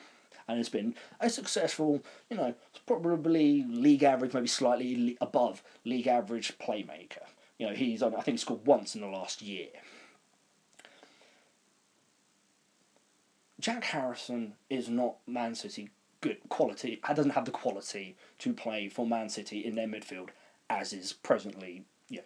[0.48, 2.54] and it's been a successful, you know,
[2.86, 7.26] probably league average, maybe slightly above league average playmaker.
[7.58, 9.68] You know, he's on, I think he scored once in the last year.
[13.60, 15.90] Jack Harrison is not Man City
[16.22, 17.02] good quality.
[17.08, 20.30] He Doesn't have the quality to play for Man City in their midfield
[20.70, 21.86] as is presently.
[22.10, 22.22] You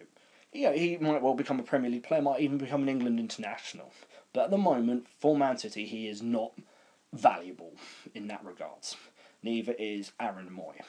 [0.54, 3.94] know, he might well become a Premier League player, might even become an England international.
[4.34, 6.52] But at the moment, for Man City, he is not
[7.14, 7.74] valuable
[8.14, 8.98] in that regards.
[9.44, 10.82] Neither is Aaron Mooy.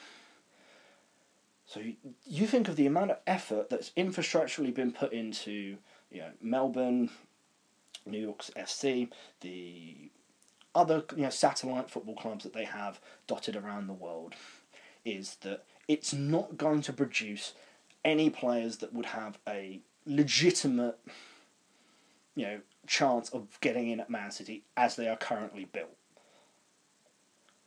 [1.65, 1.81] So
[2.25, 5.77] you think of the amount of effort that's infrastructurally been put into
[6.11, 7.09] you know, Melbourne,
[8.05, 9.09] New York's FC,
[9.41, 10.11] the
[10.75, 14.35] other you know, satellite football clubs that they have dotted around the world,
[15.05, 17.53] is that it's not going to produce
[18.05, 20.99] any players that would have a legitimate
[22.35, 25.95] you know chance of getting in at Man City as they are currently built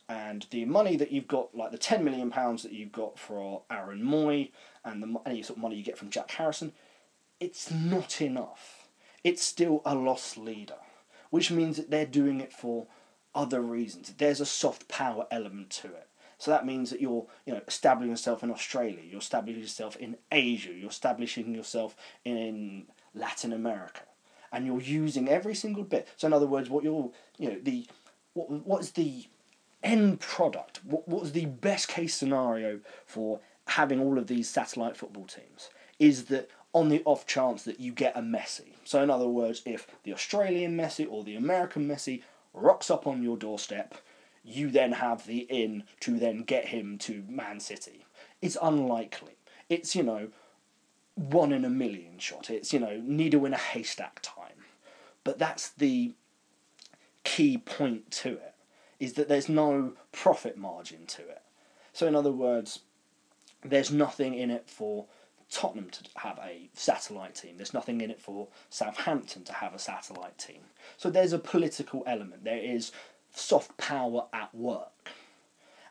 [0.09, 3.63] and the money that you've got, like the ten million pounds that you've got for
[3.71, 4.51] Aaron Mooy,
[4.85, 6.73] and the any sort of money you get from Jack Harrison,
[7.41, 8.89] it's not enough.
[9.25, 10.79] It's still a loss leader,
[11.31, 12.87] which means that they're doing it for
[13.35, 14.15] other reasons.
[14.17, 16.09] There's a soft power element to it.
[16.39, 20.17] So that means that you're, you know, establishing yourself in Australia, you're establishing yourself in
[20.31, 24.03] Asia, you're establishing yourself in Latin America,
[24.53, 26.09] and you're using every single bit.
[26.17, 27.87] So in other words, what you're, you know, the
[28.35, 29.27] what what is the
[29.83, 34.97] end product, what, what was the best case scenario for having all of these satellite
[34.97, 38.75] football teams, is that on the off chance that you get a Messi.
[38.85, 43.23] So, in other words, if the Australian Messi or the American Messi rocks up on
[43.23, 43.95] your doorstep,
[44.45, 48.05] you then have the in to then get him to Man City.
[48.43, 49.39] It's unlikely.
[49.71, 50.29] It's, you know,
[51.15, 52.51] one in a million shot.
[52.51, 54.67] It's, you know, needle in a haystack time.
[55.25, 56.13] But that's the
[57.25, 58.55] key point to it
[59.01, 61.41] is that there's no profit margin to it.
[61.95, 62.81] So, in other words,
[63.65, 65.07] there's nothing in it for
[65.51, 67.57] Tottenham to have a satellite team.
[67.57, 70.63] There's nothing in it for Southampton to have a satellite team.
[70.97, 72.45] So there's a political element.
[72.45, 72.93] There is
[73.33, 75.11] soft power at work.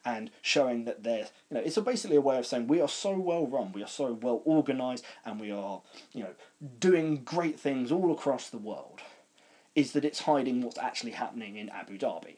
[0.08, 3.18] And showing that there's, you know, it's basically a way of saying we are so
[3.18, 5.82] well run, we are so well organised, and we are,
[6.13, 6.36] you know,
[6.80, 9.02] doing great things all across the world.
[9.74, 12.36] Is that it's hiding what's actually happening in Abu Dhabi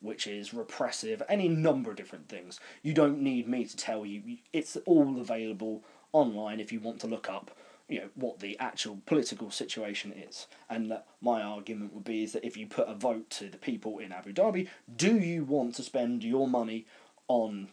[0.00, 2.60] which is repressive, any number of different things.
[2.82, 4.38] You don't need me to tell you.
[4.52, 7.50] It's all available online if you want to look up,
[7.88, 10.46] you know, what the actual political situation is.
[10.68, 13.98] And my argument would be is that if you put a vote to the people
[13.98, 16.86] in Abu Dhabi, do you want to spend your money
[17.28, 17.68] on,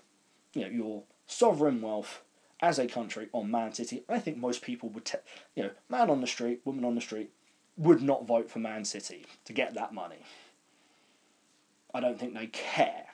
[0.54, 2.22] you know, your sovereign wealth
[2.62, 4.04] as a country on Man City?
[4.08, 5.17] I think most people would, te-
[5.56, 7.32] you know, man on the street, woman on the street,
[7.76, 10.24] would not vote for Man City to get that money.
[11.93, 13.06] I don't think they care.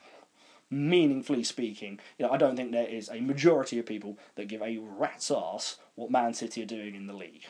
[0.72, 4.62] Meaningfully speaking, you know, I don't think there is a majority of people that give
[4.62, 7.46] a rat's ass what Man City are doing in the league.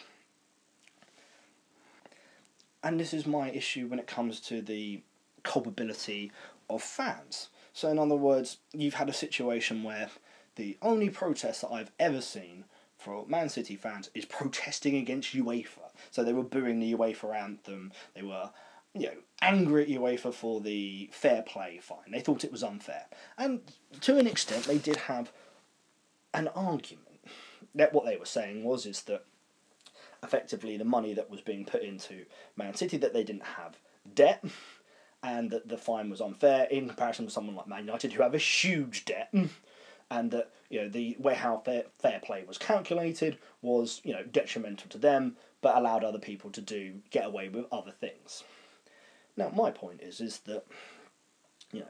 [2.81, 5.01] And this is my issue when it comes to the
[5.43, 6.31] culpability
[6.69, 7.49] of fans.
[7.73, 10.09] So, in other words, you've had a situation where
[10.55, 12.65] the only protest that I've ever seen
[12.97, 15.91] for Man City fans is protesting against UEFA.
[16.11, 18.49] So they were booing the UEFA anthem, they were
[18.93, 22.11] you know, angry at UEFA for the fair play fine.
[22.11, 23.05] They thought it was unfair.
[23.37, 23.61] And
[24.01, 25.31] to an extent, they did have
[26.33, 27.05] an argument.
[27.75, 29.25] That what they were saying was is that
[30.23, 32.25] effectively the money that was being put into
[32.57, 33.79] Man City that they didn't have
[34.13, 34.43] debt
[35.23, 38.33] and that the fine was unfair in comparison to someone like Man United who have
[38.33, 39.33] a huge debt,
[40.11, 44.23] and that you know the way how fair, fair play was calculated was you know
[44.23, 48.43] detrimental to them, but allowed other people to do get away with other things.
[49.39, 50.65] Now my point is is that
[51.71, 51.87] you know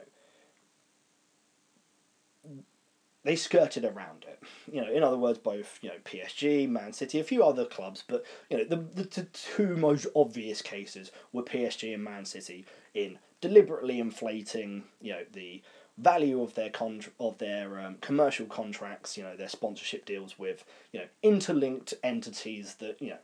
[3.24, 4.40] they skirted around it.
[4.72, 8.04] You know, in other words, both you know PSG, Man City, a few other clubs,
[8.06, 13.18] but you know the the, two most obvious cases were PSG and Man City in
[13.40, 15.60] deliberately inflating you know the
[15.98, 20.64] value of their con- of their um, commercial contracts, you know their sponsorship deals with
[20.92, 23.18] you know interlinked entities that you know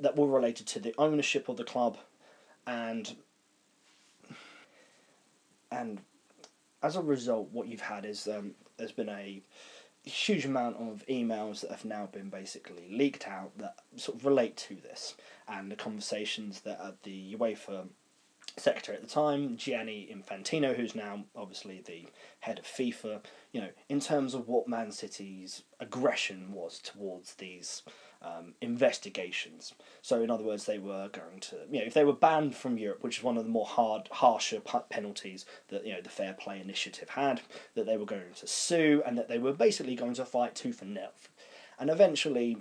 [0.00, 1.98] that were related to the ownership of the club,
[2.68, 3.16] and
[5.70, 6.00] and
[6.82, 9.42] as a result, what you've had is um, there's been a
[10.04, 14.56] huge amount of emails that have now been basically leaked out that sort of relate
[14.56, 15.14] to this,
[15.48, 17.88] and the conversations that at the UEFA
[18.56, 22.06] secretary at the time, Gianni Infantino, who's now obviously the
[22.40, 23.20] head of FIFA,
[23.52, 27.82] you know, in terms of what Man City's aggression was towards these
[28.22, 29.74] um, investigations.
[30.02, 32.78] So, in other words, they were going to, you know, if they were banned from
[32.78, 36.34] Europe, which is one of the more hard, harsher penalties that you know the Fair
[36.34, 37.42] Play Initiative had,
[37.74, 40.82] that they were going to sue and that they were basically going to fight tooth
[40.82, 41.12] and nail.
[41.78, 42.58] And eventually,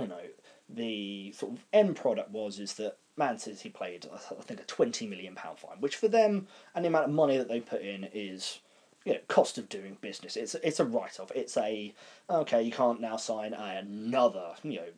[0.00, 0.22] you know,
[0.68, 5.06] the sort of end product was is that Man City played, I think, a twenty
[5.06, 8.08] million pound fine, which for them and the amount of money that they put in
[8.12, 8.60] is
[9.04, 10.36] you know, cost of doing business.
[10.36, 11.32] It's it's a write off.
[11.34, 11.94] It's a
[12.30, 12.62] okay.
[12.62, 14.88] You can't now sign another you know,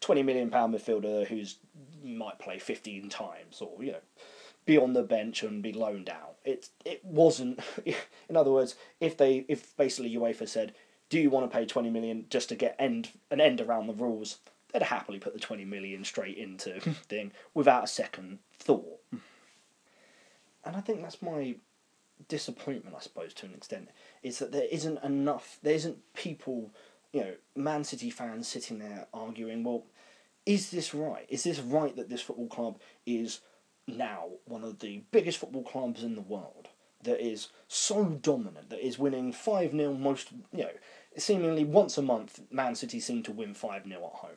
[0.00, 1.56] twenty million pound midfielder who's
[2.04, 4.00] might play fifteen times or you know,
[4.64, 6.36] be on the bench and be loaned out.
[6.44, 7.60] It it wasn't.
[8.28, 10.74] In other words, if they if basically UEFA said,
[11.08, 13.94] do you want to pay twenty million just to get end an end around the
[13.94, 14.38] rules?
[14.72, 19.00] They'd happily put the twenty million straight into thing without a second thought.
[19.10, 19.18] Hmm.
[20.64, 21.54] And I think that's my
[22.26, 23.90] disappointment, I suppose, to an extent,
[24.22, 25.58] is that there isn't enough.
[25.62, 26.70] There isn't people,
[27.12, 29.62] you know, Man City fans sitting there arguing.
[29.62, 29.84] Well,
[30.46, 31.26] is this right?
[31.28, 33.40] Is this right that this football club is
[33.86, 36.68] now one of the biggest football clubs in the world?
[37.04, 40.70] That is so dominant, that is winning 5 0 most, you know,
[41.16, 44.36] seemingly once a month, Man City seem to win 5 0 at home.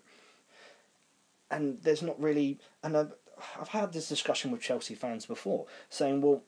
[1.50, 2.60] And there's not really.
[2.84, 3.14] And I've,
[3.60, 6.44] I've had this discussion with Chelsea fans before, saying, well,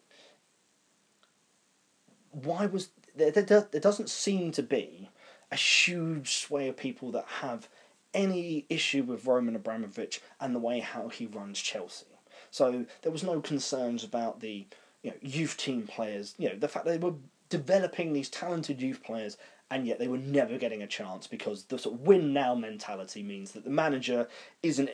[2.34, 5.10] why was there, there, there doesn't seem to be
[5.52, 7.68] a huge sway of people that have
[8.14, 12.06] any issue with Roman Abramovich and the way how he runs Chelsea.
[12.52, 14.66] So there was no concerns about the
[15.02, 16.36] you know youth team players.
[16.38, 17.16] You know the fact they were
[17.50, 19.38] developing these talented youth players
[19.70, 23.24] and yet they were never getting a chance because the sort of win now mentality
[23.24, 24.28] means that the manager
[24.62, 24.90] isn't.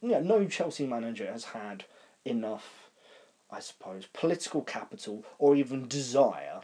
[0.00, 1.84] You know, no Chelsea manager has had
[2.24, 2.87] enough
[3.50, 6.60] I suppose, political capital or even desire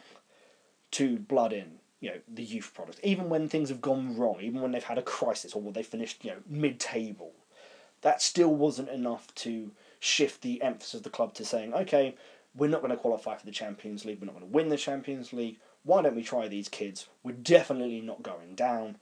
[0.92, 3.00] to blood in, you know, the youth product.
[3.02, 5.82] Even when things have gone wrong, even when they've had a crisis or when they
[5.82, 7.32] finished, you know, mid table,
[8.02, 12.14] that still wasn't enough to shift the emphasis of the club to saying, okay,
[12.54, 14.76] we're not going to qualify for the Champions League, we're not going to win the
[14.76, 15.58] Champions League.
[15.82, 17.08] Why don't we try these kids?
[17.22, 18.96] We're definitely not going down.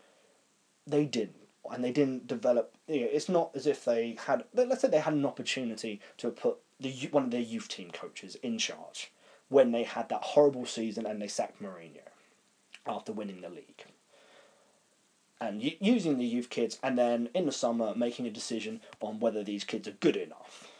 [0.87, 2.75] They didn't and they didn't develop.
[2.89, 4.45] You know, it's not as if they had.
[4.55, 8.37] Let's say they had an opportunity to put the one of their youth team coaches
[8.37, 9.13] in charge
[9.49, 12.01] when they had that horrible season and they sacked Mourinho
[12.87, 13.85] after winning the league.
[15.41, 19.43] And using the youth kids, and then in the summer making a decision on whether
[19.43, 20.71] these kids are good enough.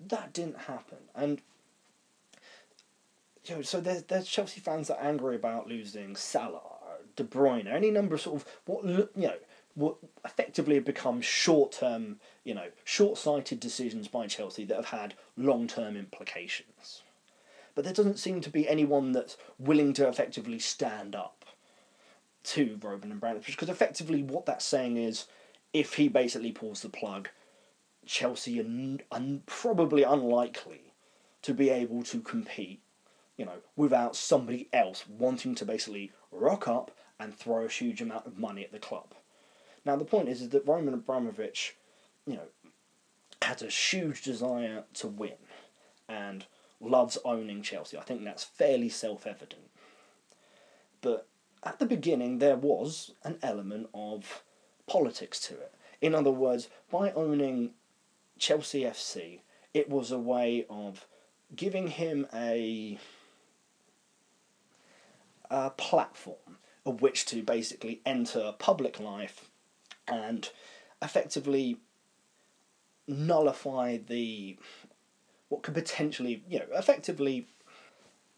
[0.00, 1.42] That didn't happen, and
[3.44, 6.78] you know, so there's there's Chelsea fans that are angry about losing Salah,
[7.16, 9.34] De Bruyne, any number of sort of what you know
[9.78, 14.86] what effectively have become short term, you know, short sighted decisions by Chelsea that have
[14.86, 17.02] had long term implications.
[17.76, 21.44] But there doesn't seem to be anyone that's willing to effectively stand up
[22.42, 25.26] to Roman Abramovich because effectively what that's saying is
[25.72, 27.28] if he basically pulls the plug,
[28.04, 30.92] Chelsea are probably unlikely
[31.42, 32.80] to be able to compete,
[33.36, 38.26] you know, without somebody else wanting to basically rock up and throw a huge amount
[38.26, 39.14] of money at the club.
[39.88, 41.74] Now the point is, is that Roman Abramovich,
[42.26, 42.48] you know,
[43.40, 45.38] has a huge desire to win
[46.06, 46.44] and
[46.78, 47.96] loves owning Chelsea.
[47.96, 49.70] I think that's fairly self evident.
[51.00, 51.26] But
[51.64, 54.42] at the beginning, there was an element of
[54.86, 55.74] politics to it.
[56.02, 57.70] In other words, by owning
[58.38, 59.40] Chelsea FC,
[59.72, 61.06] it was a way of
[61.56, 62.98] giving him a,
[65.50, 69.48] a platform of which to basically enter public life
[70.08, 70.48] and
[71.02, 71.78] effectively
[73.06, 74.56] nullify the
[75.48, 77.46] what could potentially, you know, effectively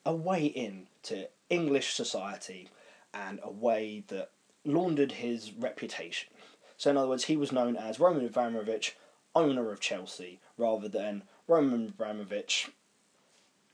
[0.06, 2.68] a way in to English society
[3.12, 4.30] and a way that
[4.64, 6.30] laundered his reputation.
[6.76, 8.96] So, in other words, he was known as Roman Abramovich,
[9.34, 12.70] owner of Chelsea, rather than Roman Abramovich,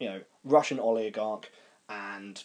[0.00, 1.50] you know, Russian oligarch,
[1.88, 2.42] and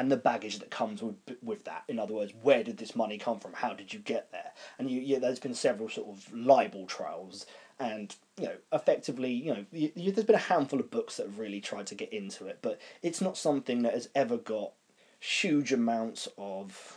[0.00, 1.84] and the baggage that comes with with that.
[1.86, 3.52] In other words, where did this money come from?
[3.52, 4.52] How did you get there?
[4.78, 7.44] And you, yeah, there's been several sort of libel trials,
[7.78, 11.26] and you know, effectively, you know, you, you, there's been a handful of books that
[11.26, 14.72] have really tried to get into it, but it's not something that has ever got
[15.18, 16.96] huge amounts of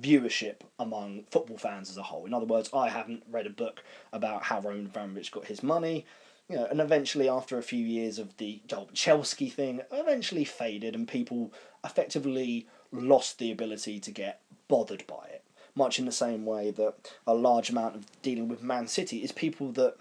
[0.00, 2.26] viewership among football fans as a whole.
[2.26, 6.06] In other words, I haven't read a book about how Roman Abramovich got his money
[6.48, 8.60] you know, and eventually after a few years of the
[8.94, 11.52] Chelsea thing, eventually faded, and people
[11.84, 15.44] effectively lost the ability to get bothered by it.
[15.74, 16.94] Much in the same way that
[17.26, 19.96] a large amount of dealing with Man City is people that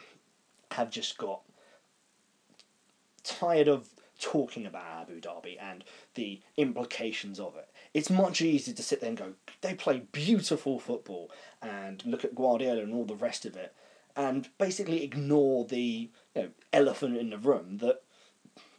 [0.71, 1.41] have just got
[3.23, 3.89] tired of
[4.19, 5.83] talking about Abu Dhabi and
[6.13, 7.67] the implications of it.
[7.93, 11.31] It's much easier to sit there and go, they play beautiful football
[11.61, 13.73] and look at Guardiola and all the rest of it
[14.15, 18.01] and basically ignore the you know, elephant in the room that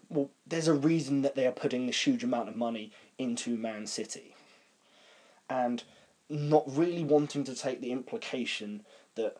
[0.08, 3.86] well, there's a reason that they are putting this huge amount of money into Man
[3.86, 4.36] City,
[5.50, 5.82] and
[6.28, 8.84] not really wanting to take the implication
[9.16, 9.38] that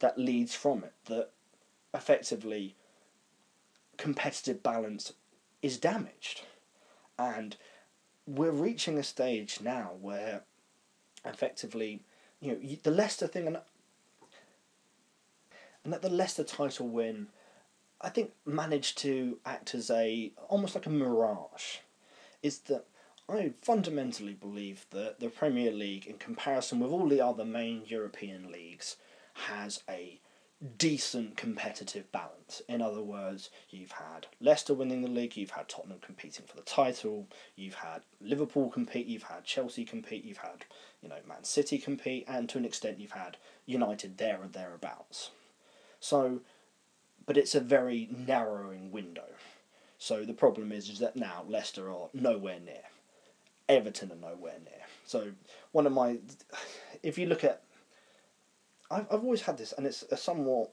[0.00, 1.30] that leads from it that
[1.94, 2.74] effectively
[3.96, 5.12] competitive balance
[5.62, 6.42] is damaged.
[7.18, 7.56] And
[8.26, 10.42] we're reaching a stage now where
[11.24, 12.02] effectively
[12.44, 13.58] you know the Leicester thing, and
[15.82, 17.28] and that the Leicester title win,
[18.00, 21.78] I think managed to act as a almost like a mirage,
[22.42, 22.86] is that
[23.28, 28.52] I fundamentally believe that the Premier League, in comparison with all the other main European
[28.52, 28.96] leagues,
[29.34, 30.20] has a
[30.78, 32.62] decent competitive balance.
[32.68, 36.62] In other words, you've had Leicester winning the league, you've had Tottenham competing for the
[36.62, 40.64] title, you've had Liverpool compete, you've had Chelsea compete, you've had
[41.02, 43.36] you know Man City compete, and to an extent you've had
[43.66, 45.30] United there or thereabouts.
[46.00, 46.40] So,
[47.26, 49.28] but it's a very narrowing window.
[49.98, 52.82] So the problem is, is that now Leicester are nowhere near.
[53.68, 54.82] Everton are nowhere near.
[55.06, 55.32] So
[55.72, 56.18] one of my,
[57.02, 57.62] if you look at
[58.90, 60.70] I've, I've always had this, and it's a somewhat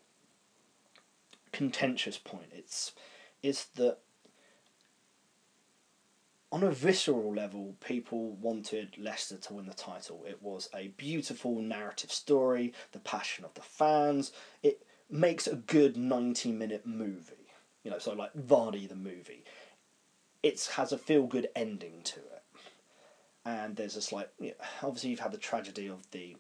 [1.51, 2.51] contentious point.
[2.53, 2.93] It's
[3.43, 3.97] is that
[6.51, 10.23] on a visceral level, people wanted Leicester to win the title.
[10.27, 14.33] It was a beautiful narrative story, the passion of the fans.
[14.61, 17.47] It makes a good 90 minute movie.
[17.83, 19.43] You know, so like Vardy the movie.
[20.43, 22.43] It has a feel good ending to it.
[23.45, 24.53] And there's a slight, you know,
[24.83, 26.35] obviously, you've had the tragedy of the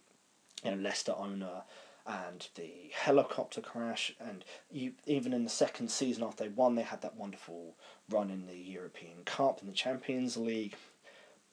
[0.63, 1.63] you know, Leicester owner
[2.05, 4.13] and the helicopter crash.
[4.19, 7.75] And you even in the second season after they won they had that wonderful
[8.09, 10.75] run in the European Cup and the Champions League.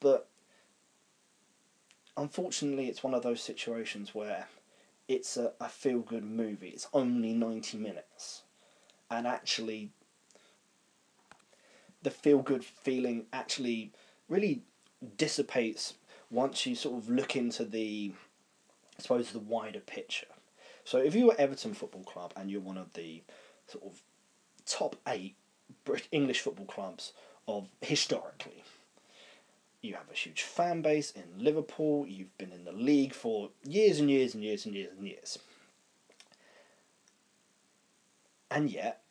[0.01, 0.29] But
[2.17, 4.47] unfortunately it's one of those situations where
[5.07, 6.69] it's a, a feel good movie.
[6.69, 8.43] It's only 90 minutes.
[9.11, 9.91] And actually
[12.03, 13.93] the feel good feeling actually
[14.29, 14.63] really
[15.17, 15.95] dissipates
[16.31, 18.13] once you sort of look into the
[18.99, 20.27] I suppose, the wider picture.
[20.85, 23.23] So if you were Everton Football Club and you're one of the
[23.67, 24.03] sort of
[24.67, 25.37] top eight
[26.11, 27.13] English football clubs
[27.47, 28.65] of historically,
[29.83, 34.01] you have a huge fan base in Liverpool, you've been in the league for years
[34.01, 35.39] and years and years and years and years.
[38.51, 39.03] And yet,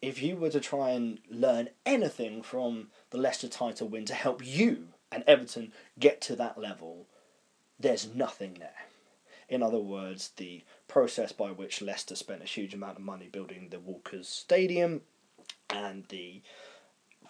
[0.00, 4.44] if you were to try and learn anything from the Leicester title win to help
[4.44, 7.06] you and Everton get to that level,
[7.80, 8.91] there's nothing there.
[9.52, 13.68] In other words, the process by which Leicester spent a huge amount of money building
[13.68, 15.02] the Walkers Stadium
[15.68, 16.40] and the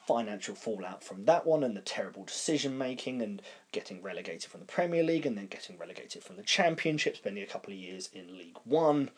[0.07, 3.43] financial fallout from that one and the terrible decision making and
[3.73, 7.47] getting relegated from the Premier League and then getting relegated from the Championship, spending a
[7.47, 9.11] couple of years in League One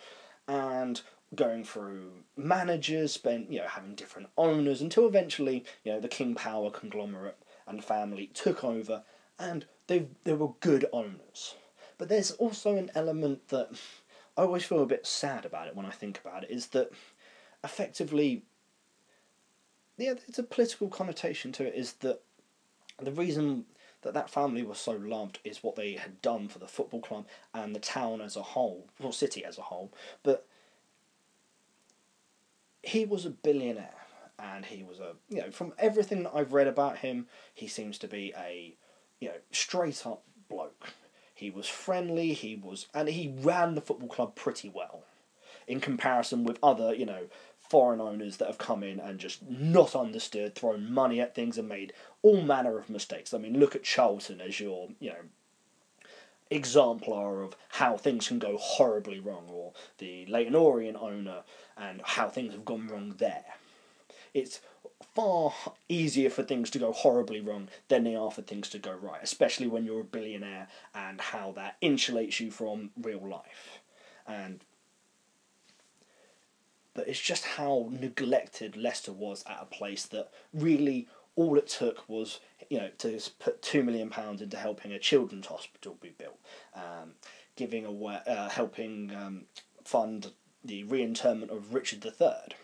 [0.48, 1.02] and
[1.34, 6.34] going through managers, spent you know having different owners until eventually you know the King
[6.34, 7.36] Power conglomerate
[7.66, 9.02] and family took over
[9.38, 11.56] and they they were good owners.
[11.98, 13.70] But there's also an element that
[14.36, 16.90] I always feel a bit sad about it when I think about it is that
[17.62, 18.42] effectively,
[19.96, 21.74] yeah, there's a political connotation to it.
[21.74, 22.20] Is that
[23.00, 23.66] the reason
[24.02, 27.26] that that family was so loved is what they had done for the football club
[27.54, 29.92] and the town as a whole, or city as a whole.
[30.22, 30.46] But
[32.82, 33.94] he was a billionaire,
[34.38, 37.98] and he was a you know from everything that I've read about him, he seems
[37.98, 38.76] to be a
[39.20, 40.88] you know straight up bloke.
[41.34, 42.32] He was friendly.
[42.32, 45.04] He was, and he ran the football club pretty well.
[45.66, 47.26] in comparison with other, you know,
[47.58, 51.68] foreign owners that have come in and just not understood, thrown money at things and
[51.68, 53.32] made all manner of mistakes.
[53.32, 55.16] I mean, look at Charlton as your, you know,
[56.50, 61.42] exemplar of how things can go horribly wrong, or the Leyton Orient owner
[61.76, 63.44] and how things have gone wrong there.
[64.34, 64.60] It's
[65.14, 65.52] far
[65.88, 69.20] easier for things to go horribly wrong than they are for things to go right,
[69.22, 73.80] especially when you're a billionaire and how that insulates you from real life.
[74.26, 74.60] And
[76.94, 82.08] but it's just how neglected Leicester was at a place that really all it took
[82.08, 82.38] was
[82.70, 86.38] you know to put two million pounds into helping a children's hospital be built,
[86.74, 87.12] um,
[87.56, 89.42] giving away, uh, helping um,
[89.84, 90.30] fund
[90.64, 92.56] the reinterment of Richard III.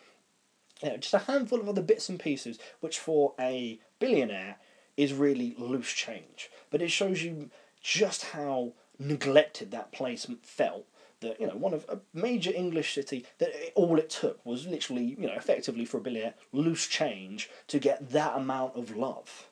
[0.82, 4.56] You know, just a handful of other bits and pieces, which for a billionaire
[4.96, 6.50] is really loose change.
[6.70, 7.50] But it shows you
[7.82, 10.86] just how neglected that place felt
[11.20, 15.16] that you know one of a major English city that all it took was literally
[15.18, 19.48] you know effectively for a billionaire loose change to get that amount of love.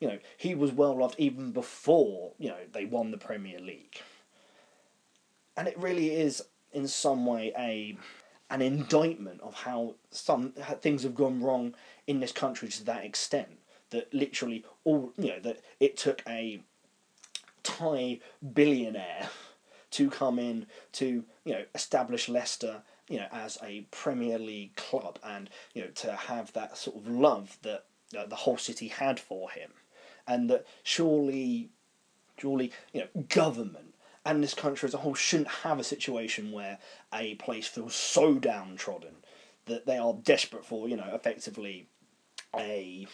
[0.00, 4.00] You know he was well loved even before you know they won the Premier League,
[5.56, 7.96] and it really is in some way a
[8.52, 11.74] an indictment of how some how things have gone wrong
[12.06, 13.58] in this country to that extent
[13.90, 16.60] that literally all you know that it took a
[17.62, 18.20] Thai
[18.52, 19.30] billionaire
[19.92, 25.18] to come in to you know establish Leicester you know as a Premier League club
[25.24, 29.18] and you know to have that sort of love that, that the whole city had
[29.18, 29.70] for him,
[30.26, 31.70] and that surely,
[32.38, 33.91] surely you know government
[34.24, 36.78] and this country as a whole shouldn't have a situation where
[37.12, 39.16] a place feels so downtrodden
[39.66, 41.86] that they are desperate for you know effectively
[42.56, 43.06] a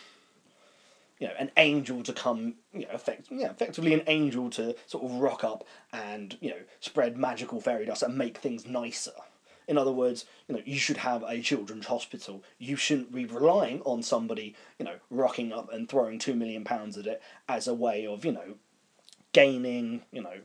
[1.18, 5.04] you know, an angel to come, you know, effect, yeah, effectively an angel to sort
[5.04, 9.10] of rock up and, you know, spread magical fairy dust and make things nicer.
[9.66, 12.42] In other words, you know, you should have a children's hospital.
[12.58, 16.96] You shouldn't be relying on somebody, you know, rocking up and throwing two million pounds
[16.96, 18.54] at it as a way of, you know,
[19.32, 20.38] gaining, you know,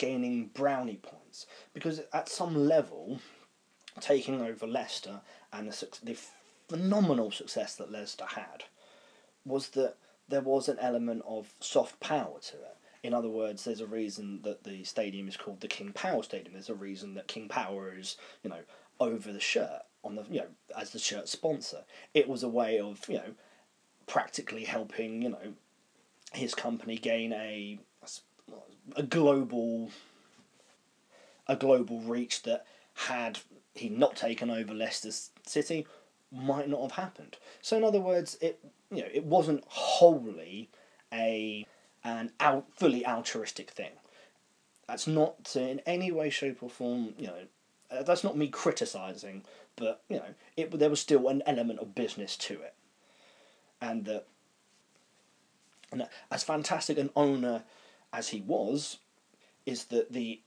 [0.00, 1.46] gaining brownie points.
[1.74, 3.20] Because at some level,
[4.00, 5.20] taking over Leicester
[5.52, 6.16] and the, the
[6.68, 8.64] phenomenal success that Leicester had
[9.44, 9.96] was that
[10.28, 12.76] there was an element of soft power to it.
[13.02, 16.54] In other words, there's a reason that the stadium is called the King Power Stadium.
[16.54, 18.60] There's a reason that King Power is, you know,
[18.98, 20.48] over the shirt on the, you know,
[20.78, 21.84] as the shirt sponsor.
[22.14, 23.34] It was a way of, you know,
[24.06, 25.54] practically helping, you know,
[26.32, 27.78] his company gain a
[28.96, 29.90] a global
[31.46, 32.64] a global reach that
[32.94, 33.40] had
[33.74, 35.10] he not taken over Leicester
[35.46, 35.86] City
[36.32, 37.36] might not have happened.
[37.60, 38.60] So in other words, it
[38.90, 40.70] you know it wasn't wholly
[41.12, 41.66] a
[42.04, 43.92] an out fully altruistic thing.
[44.86, 47.14] That's not in any way, shape, or form.
[47.18, 47.42] You know,
[47.90, 49.44] uh, that's not me criticizing,
[49.76, 52.74] but you know, it there was still an element of business to it,
[53.80, 54.26] and that.
[55.92, 57.64] And as fantastic an owner
[58.12, 58.98] as he was,
[59.66, 60.42] is that the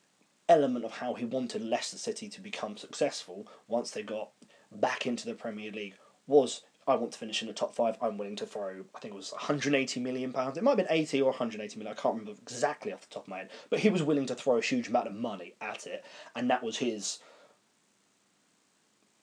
[0.50, 4.30] element of how he wanted Leicester City to become successful once they got
[4.72, 5.96] back into the Premier League
[6.28, 7.98] was I want to finish in the top five.
[8.02, 10.58] I'm willing to throw, I think it was 180 million pounds.
[10.58, 11.96] It might have been 80 or 180 million.
[11.96, 13.52] I can't remember exactly off the top of my head.
[13.70, 16.04] But he was willing to throw a huge amount of money at it,
[16.36, 17.20] and that was his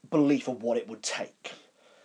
[0.09, 1.53] belief of what it would take.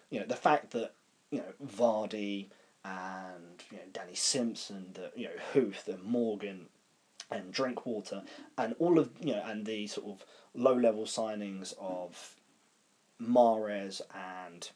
[0.09, 0.93] You know, the fact that
[1.31, 2.49] you know Vardy
[2.85, 6.67] and you know Danny Simpson, the you know Huth and Morgan
[7.31, 8.23] and Drinkwater,
[8.57, 12.35] and all of you know, and the sort of low level signings of
[13.21, 14.69] Mahrez and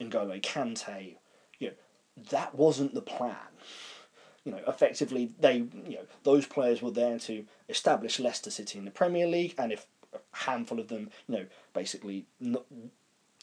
[0.00, 1.16] N'Golo Kante,
[1.58, 1.74] you know,
[2.30, 3.36] that wasn't the plan.
[4.44, 8.84] You know, effectively, they you know those players were there to establish Leicester City in
[8.84, 12.64] the Premier League, and if a handful of them, you know, basically not,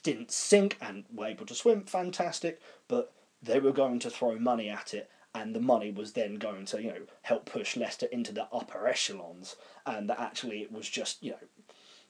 [0.02, 2.62] didn't sink and were able to swim, fantastic.
[2.88, 3.12] But
[3.44, 6.82] they were going to throw money at it and the money was then going to
[6.82, 11.24] you know help push Leicester into the upper echelons, and that actually it was just
[11.24, 11.38] you know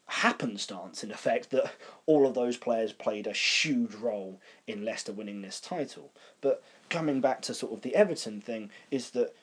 [0.06, 1.72] happenstance in effect that
[2.06, 6.12] all of those players played a huge role in Leicester winning this title.
[6.42, 9.34] But coming back to sort of the Everton thing is that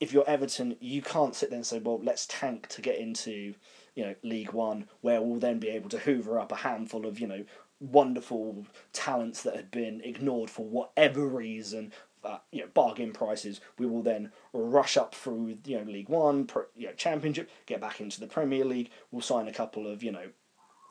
[0.00, 3.54] if you're Everton, you can't sit there and say, well, let's tank to get into
[3.94, 7.20] you know League One, where we'll then be able to hoover up a handful of
[7.20, 7.44] you know
[7.80, 11.92] wonderful talents that had been ignored for whatever reason
[12.24, 13.60] uh, you know bargain prices.
[13.78, 17.80] We will then rush up through you know League One, pro, you know Championship, get
[17.80, 18.90] back into the Premier League.
[19.10, 20.28] We'll sign a couple of you know,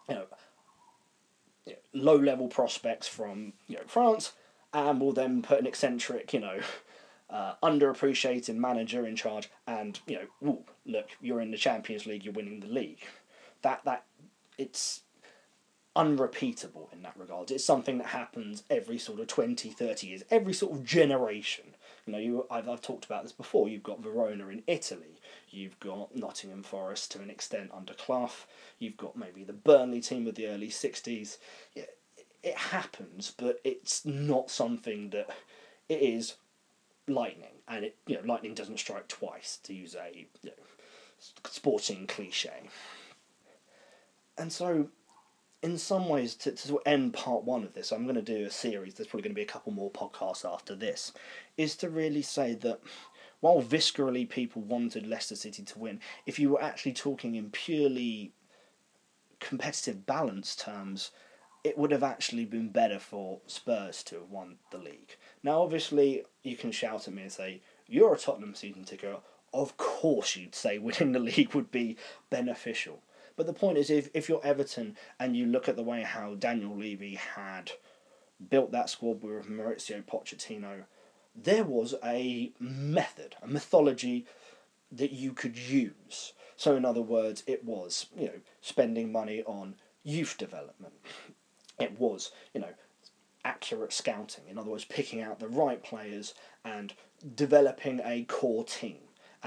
[0.09, 4.33] you know, low level prospects from you know France,
[4.73, 6.59] and we'll then put an eccentric you know
[7.29, 12.23] uh, underappreciated manager in charge, and you know, ooh, look, you're in the Champions League,
[12.23, 13.03] you're winning the league.
[13.63, 14.05] That that
[14.57, 15.01] it's
[15.97, 17.49] unrepeatable in that regard.
[17.49, 21.65] It's something that happens every sort of 20, 30 years, every sort of generation.
[22.05, 23.67] You know, you I've, I've talked about this before.
[23.67, 25.19] You've got Verona in Italy.
[25.49, 28.45] You've got Nottingham Forest to an extent under Clough.
[28.77, 31.37] You've got maybe the Burnley team of the early 60s.
[31.73, 31.83] Yeah,
[32.43, 35.31] it happens, but it's not something that
[35.89, 36.35] it is
[37.07, 37.55] lightning.
[37.67, 40.51] And it, you know, lightning doesn't strike twice, to use a you know,
[41.43, 42.69] sporting cliche.
[44.37, 44.89] And so
[45.63, 48.51] in some ways, to, to end part one of this, I'm going to do a
[48.51, 48.93] series.
[48.93, 51.13] There's probably going to be a couple more podcasts after this.
[51.57, 52.79] Is to really say that
[53.39, 58.31] while viscerally people wanted Leicester City to win, if you were actually talking in purely
[59.39, 61.11] competitive balance terms,
[61.63, 65.17] it would have actually been better for Spurs to have won the league.
[65.43, 69.19] Now, obviously, you can shout at me and say, You're a Tottenham season ticket.
[69.53, 71.97] Of course, you'd say winning the league would be
[72.29, 73.01] beneficial.
[73.37, 76.33] But the point is, if, if you're Everton and you look at the way how
[76.33, 77.71] Daniel Levy had
[78.49, 80.85] built that squad with Mauricio Pochettino,
[81.35, 84.25] there was a method, a mythology
[84.91, 86.33] that you could use.
[86.55, 90.95] So, in other words, it was, you know, spending money on youth development.
[91.79, 92.73] It was, you know,
[93.45, 94.45] accurate scouting.
[94.49, 96.33] In other words, picking out the right players
[96.65, 96.93] and
[97.35, 98.97] developing a core team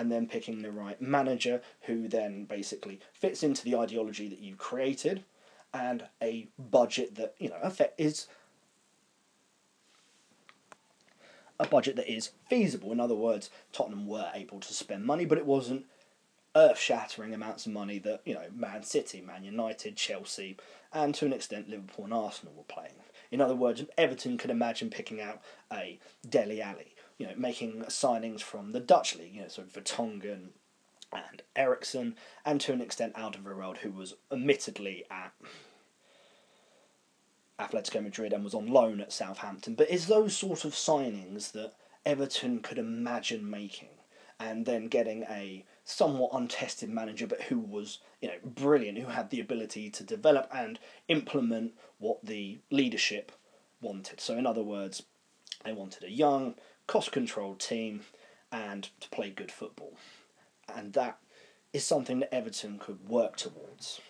[0.00, 4.56] and then picking the right manager who then basically fits into the ideology that you
[4.56, 5.22] created
[5.74, 8.26] and a budget that you know is
[11.58, 12.90] a budget that is feasible.
[12.90, 15.84] In other words, Tottenham were able to spend money, but it wasn't
[16.56, 20.56] earth-shattering amounts of money that you know Man City, Man United, Chelsea,
[20.94, 22.94] and to an extent Liverpool and Arsenal were playing.
[23.30, 28.40] In other words, Everton could imagine picking out a Dele Alli you know, making signings
[28.40, 30.52] from the Dutch league, you know, sort of Vertonghen
[31.12, 32.16] and Eriksen,
[32.46, 35.34] and to an extent Alderweireld, who was admittedly at
[37.58, 39.74] Atletico Madrid and was on loan at Southampton.
[39.74, 41.74] But it's those sort of signings that
[42.06, 43.90] Everton could imagine making,
[44.38, 49.28] and then getting a somewhat untested manager, but who was you know brilliant, who had
[49.28, 53.30] the ability to develop and implement what the leadership
[53.82, 54.22] wanted.
[54.22, 55.02] So in other words,
[55.64, 56.54] they wanted a young,
[56.86, 58.00] cost controlled team
[58.52, 59.94] and to play good football.
[60.74, 61.18] And that
[61.72, 64.00] is something that Everton could work towards.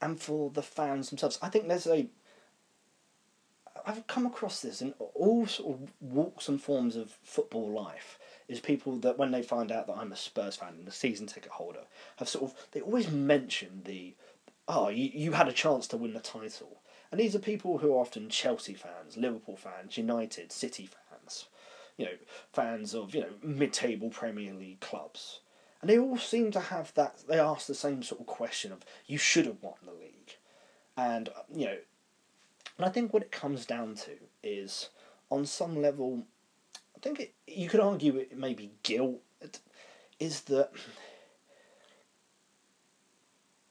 [0.00, 2.08] And for the fans themselves, I think there's a.
[3.86, 8.18] I've come across this in all sort of walks and forms of football life.
[8.48, 11.26] Is people that when they find out that I'm a Spurs fan and a season
[11.26, 11.84] ticket holder,
[12.16, 14.14] have sort of they always mention the,
[14.68, 16.80] oh you, you had a chance to win the title,
[17.10, 21.46] and these are people who are often Chelsea fans, Liverpool fans, United, City fans,
[21.96, 22.16] you know,
[22.52, 25.40] fans of, you know, mid table Premier League clubs.
[25.80, 28.80] And they all seem to have that, they ask the same sort of question of,
[29.06, 30.36] you should have won the league.
[30.96, 31.76] And, you know,
[32.78, 34.88] and I think what it comes down to is,
[35.30, 36.24] on some level,
[36.96, 39.20] I think it, you could argue it may be guilt,
[40.18, 40.70] is that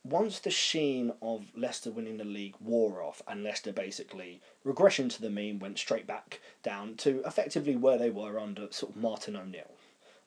[0.03, 5.21] once the sheen of Leicester winning the league wore off and Leicester basically regression to
[5.21, 9.35] the mean went straight back down to effectively where they were under sort of Martin
[9.35, 9.71] O'Neill,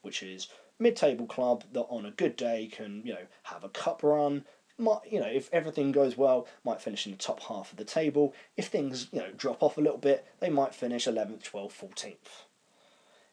[0.00, 0.48] which is
[0.78, 4.44] mid-table club that on a good day can you know have a cup run.
[4.78, 7.84] Might, you know, if everything goes well, might finish in the top half of the
[7.84, 8.34] table.
[8.58, 12.44] If things, you know, drop off a little bit, they might finish 11th, 12th, 14th.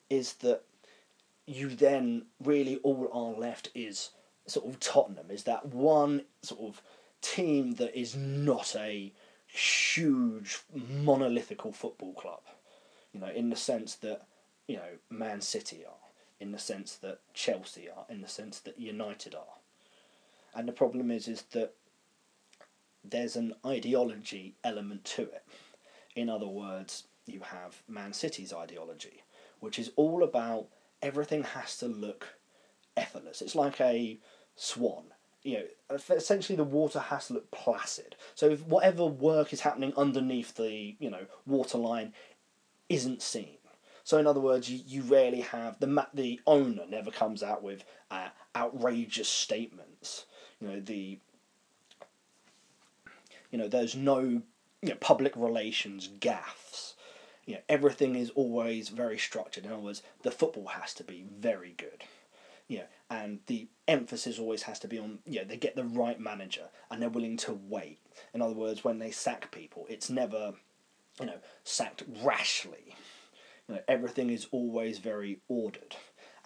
[0.09, 0.61] Is that
[1.45, 4.11] you then really all are left is
[4.45, 6.81] sort of Tottenham is that one sort of
[7.21, 9.13] team that is not a
[9.47, 12.41] huge monolithical football club.
[13.13, 14.27] You know, in the sense that
[14.67, 18.79] you know Man City are, in the sense that Chelsea are, in the sense that
[18.79, 19.59] United are.
[20.55, 21.73] And the problem is is that
[23.03, 25.43] there's an ideology element to it.
[26.15, 29.23] In other words, you have Man City's ideology,
[29.59, 30.67] which is all about
[31.01, 32.35] everything has to look
[32.97, 33.41] effortless.
[33.41, 34.19] It's like a
[34.55, 35.05] swan.
[35.43, 38.15] You know, essentially the water has to look placid.
[38.33, 42.13] So whatever work is happening underneath the you know waterline
[42.89, 43.57] isn't seen.
[44.05, 47.83] So in other words, you, you rarely have the the owner never comes out with
[48.09, 50.25] uh, outrageous statements.
[50.61, 51.19] You know the
[53.51, 54.19] you know there's no
[54.81, 56.93] you know, public relations gaffes.
[57.45, 59.65] You know everything is always very structured.
[59.65, 62.03] In other words, the football has to be very good
[62.67, 65.83] you know, and the emphasis always has to be on, you know, they get the
[65.83, 67.99] right manager and they're willing to wait.
[68.33, 70.53] In other words, when they sack people, it's never,
[71.19, 72.95] you know, sacked rashly.
[73.67, 75.95] you know, everything is always very ordered.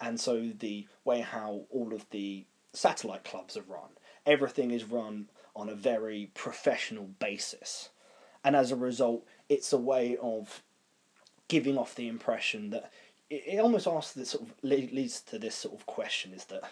[0.00, 3.90] And so the way how all of the satellite clubs are run,
[4.26, 7.90] everything is run on a very professional basis.
[8.44, 10.62] And as a result, it's a way of
[11.48, 12.92] giving off the impression that
[13.30, 16.62] it, it almost asks this sort of leads to this sort of question is that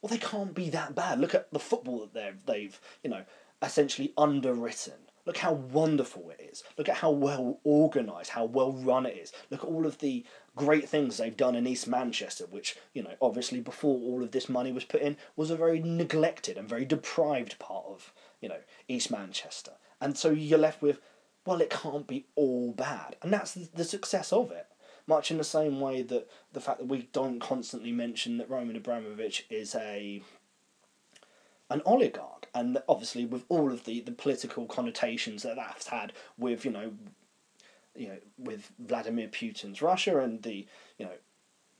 [0.00, 1.20] well they can't be that bad.
[1.20, 3.24] Look at the football that they've they've you know
[3.62, 4.94] essentially underwritten.
[5.26, 6.64] Look how wonderful it is.
[6.78, 9.32] Look at how well organised, how well run it is.
[9.50, 10.24] Look at all of the
[10.56, 14.48] great things they've done in East Manchester, which, you know, obviously before all of this
[14.48, 18.60] money was put in, was a very neglected and very deprived part of, you know,
[18.88, 19.72] East Manchester.
[20.00, 21.00] And so you're left with,
[21.44, 23.16] well, it can't be all bad.
[23.22, 24.66] And that's the success of it.
[25.10, 28.76] Much in the same way that the fact that we don't constantly mention that Roman
[28.76, 30.22] Abramovich is a
[31.68, 36.64] an oligarch, and obviously with all of the, the political connotations that that's had with
[36.64, 36.92] you know,
[37.96, 41.16] you know, with Vladimir Putin's Russia and the you know,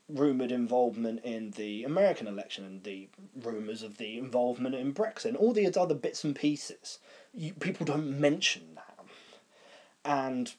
[0.09, 3.07] rumored involvement in the American election and the
[3.41, 6.99] rumors of the involvement in Brexit and all these other bits and pieces.
[7.33, 8.99] You, people don't mention that,
[10.03, 10.53] and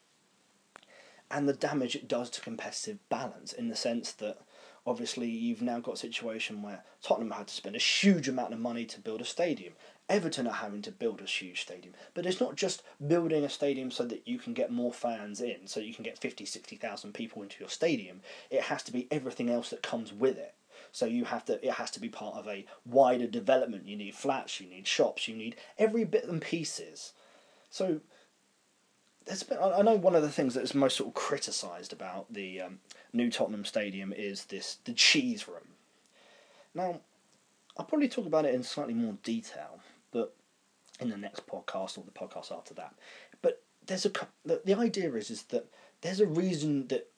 [1.32, 4.38] and the damage it does to competitive balance in the sense that
[4.86, 8.60] obviously you've now got a situation where Tottenham had to spend a huge amount of
[8.60, 9.72] money to build a stadium.
[10.08, 11.94] Everton are having to build a huge stadium.
[12.14, 15.66] But it's not just building a stadium so that you can get more fans in,
[15.66, 18.20] so you can get 50, 60,000 people into your stadium.
[18.50, 20.54] It has to be everything else that comes with it.
[20.90, 23.86] So you have to it has to be part of a wider development.
[23.86, 27.12] You need flats, you need shops, you need every bit and pieces.
[27.70, 28.00] So
[29.26, 32.32] there's been, I know one of the things that is most sort of criticised about
[32.32, 32.80] the um,
[33.12, 35.68] new Tottenham Stadium is this the cheese room.
[36.74, 37.00] Now,
[37.76, 40.34] I'll probably talk about it in slightly more detail, but
[41.00, 42.94] in the next podcast or the podcast after that.
[43.40, 44.12] But there's a
[44.44, 45.66] the, the idea is is that
[46.00, 47.08] there's a reason that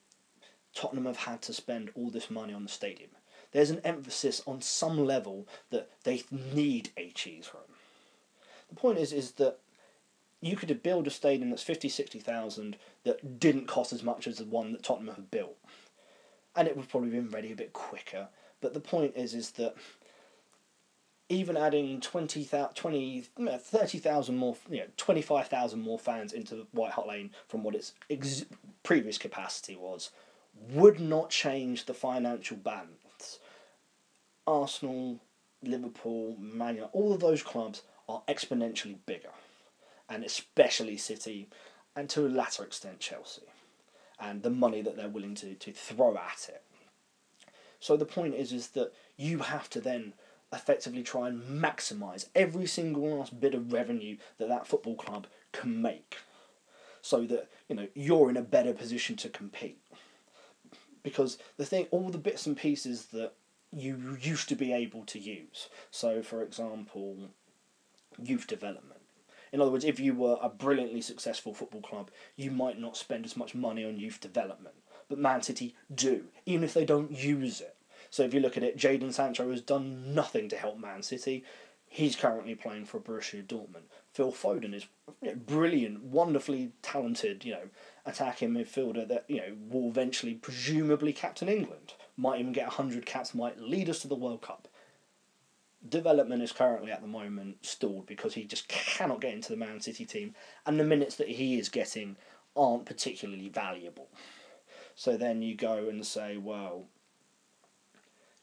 [0.74, 3.10] Tottenham have had to spend all this money on the stadium.
[3.52, 7.76] There's an emphasis on some level that they need a cheese room.
[8.68, 9.58] The point is is that
[10.44, 14.44] you could build a stadium that's 50, 60,000 that didn't cost as much as the
[14.44, 15.56] one that Tottenham have built.
[16.54, 18.28] And it would probably have been ready a bit quicker.
[18.60, 19.74] But the point is, is that
[21.30, 23.24] even adding 20, 20
[23.58, 28.44] 30,000 more, you know, 25,000 more fans into White Hart Lane from what its ex-
[28.82, 30.10] previous capacity was
[30.70, 33.38] would not change the financial balance.
[34.46, 35.20] Arsenal,
[35.62, 37.80] Liverpool, Man United, all of those clubs
[38.10, 39.30] are exponentially bigger
[40.14, 41.48] and especially City,
[41.96, 43.42] and to a latter extent Chelsea,
[44.20, 46.62] and the money that they're willing to, to throw at it.
[47.80, 50.14] So the point is is that you have to then
[50.52, 55.82] effectively try and maximise every single last bit of revenue that that football club can
[55.82, 56.18] make,
[57.02, 59.80] so that you know you're in a better position to compete.
[61.02, 63.32] Because the thing, all the bits and pieces that
[63.72, 65.68] you used to be able to use.
[65.90, 67.30] So, for example,
[68.22, 69.00] youth development
[69.54, 73.24] in other words, if you were a brilliantly successful football club, you might not spend
[73.24, 74.74] as much money on youth development.
[75.08, 77.76] But Man City do, even if they don't use it.
[78.10, 81.44] So if you look at it, Jadon Sancho has done nothing to help Man City.
[81.86, 83.84] He's currently playing for Borussia Dortmund.
[84.12, 84.86] Phil Foden is
[85.22, 87.68] you know, brilliant, wonderfully talented, you know,
[88.04, 91.94] attacking midfielder that you know will eventually, presumably, captain England.
[92.16, 93.36] Might even get hundred caps.
[93.36, 94.66] Might lead us to the World Cup
[95.88, 99.80] development is currently at the moment stalled because he just cannot get into the Man
[99.80, 100.34] City team,
[100.66, 102.16] and the minutes that he is getting
[102.56, 104.08] aren't particularly valuable.
[104.94, 106.86] So then you go and say, well,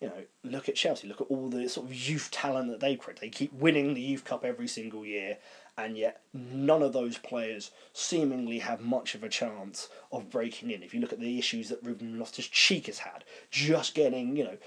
[0.02, 2.98] you know, look at Chelsea, look at all the sort of youth talent that they've
[2.98, 3.20] create.
[3.20, 5.38] They keep winning the Youth Cup every single year,
[5.78, 10.82] and yet none of those players seemingly have much of a chance of breaking in.
[10.82, 14.58] If you look at the issues that Ruben Loftus-Cheek has had, just getting, you know,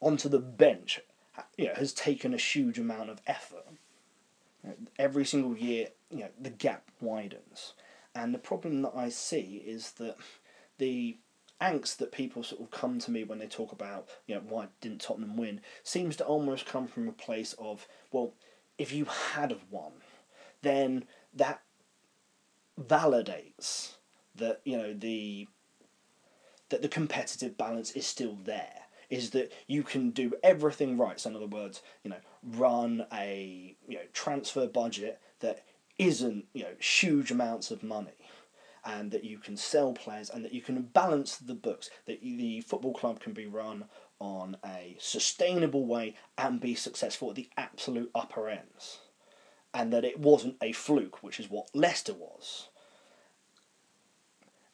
[0.00, 1.00] onto the bench
[1.56, 3.66] you know, has taken a huge amount of effort.
[4.98, 7.72] every single year, you know, the gap widens.
[8.14, 10.16] And the problem that I see is that
[10.78, 11.16] the
[11.60, 14.68] angst that people sort of come to me when they talk about, you know, why
[14.80, 18.34] didn't Tottenham win, seems to almost come from a place of, well,
[18.78, 19.92] if you had won,
[20.62, 21.04] then
[21.34, 21.62] that
[22.80, 23.94] validates
[24.34, 25.48] that, you know, the
[26.70, 31.20] that the competitive balance is still there is that you can do everything right.
[31.20, 35.64] So in other words, you know, run a you know transfer budget that
[35.98, 38.12] isn't you know huge amounts of money
[38.84, 42.62] and that you can sell players and that you can balance the books that the
[42.62, 43.84] football club can be run
[44.18, 49.00] on a sustainable way and be successful at the absolute upper ends
[49.74, 52.69] and that it wasn't a fluke which is what Leicester was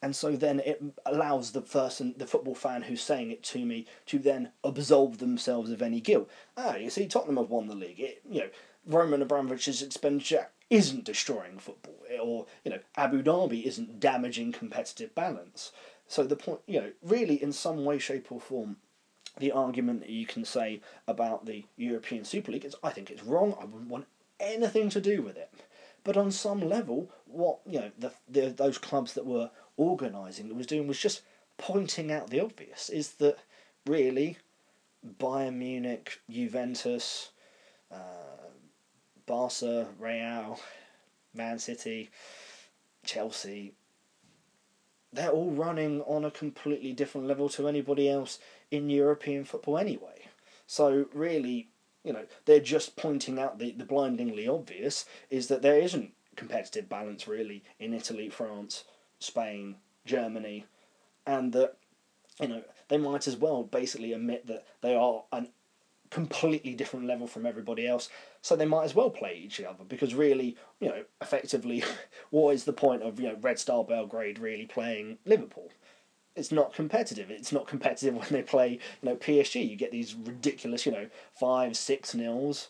[0.06, 3.86] and so then it allows the person, the football fan who's saying it to me,
[4.06, 6.30] to then absolve themselves of any guilt.
[6.56, 7.98] Ah, you see, Tottenham have won the league.
[7.98, 8.48] It, you know,
[8.86, 15.72] Roman Abramovich's expenditure isn't destroying football, or you know, Abu Dhabi isn't damaging competitive balance.
[16.06, 18.76] So the point, you know, really, in some way, shape, or form,
[19.38, 23.24] the argument that you can say about the European Super League is, I think it's
[23.24, 23.56] wrong.
[23.60, 24.06] I wouldn't want
[24.38, 25.50] anything to do with it.
[26.04, 30.54] But on some level, what you know, the, the those clubs that were organising that
[30.54, 31.22] was doing was just
[31.58, 32.88] pointing out the obvious.
[32.88, 33.38] Is that
[33.86, 34.38] really
[35.18, 37.30] Bayern Munich, Juventus,
[37.90, 38.50] uh,
[39.26, 40.60] Barca, Real,
[41.34, 42.10] Man City,
[43.04, 43.74] Chelsea,
[45.12, 48.38] they're all running on a completely different level to anybody else
[48.70, 50.26] in European football anyway.
[50.66, 51.68] So really,
[52.04, 56.88] you know, they're just pointing out the, the blindingly obvious is that there isn't competitive
[56.88, 58.84] balance really in Italy, France,
[59.18, 60.66] Spain, Germany,
[61.26, 61.76] and that
[62.40, 65.48] you know they might as well basically admit that they are an
[66.10, 68.08] completely different level from everybody else.
[68.42, 71.82] So they might as well play each other because really, you know, effectively,
[72.30, 75.70] what is the point of you know Red Star Belgrade really playing Liverpool?
[76.34, 77.30] It's not competitive.
[77.30, 79.68] It's not competitive when they play you know PSG.
[79.68, 81.08] You get these ridiculous you know
[81.38, 82.68] five six nils.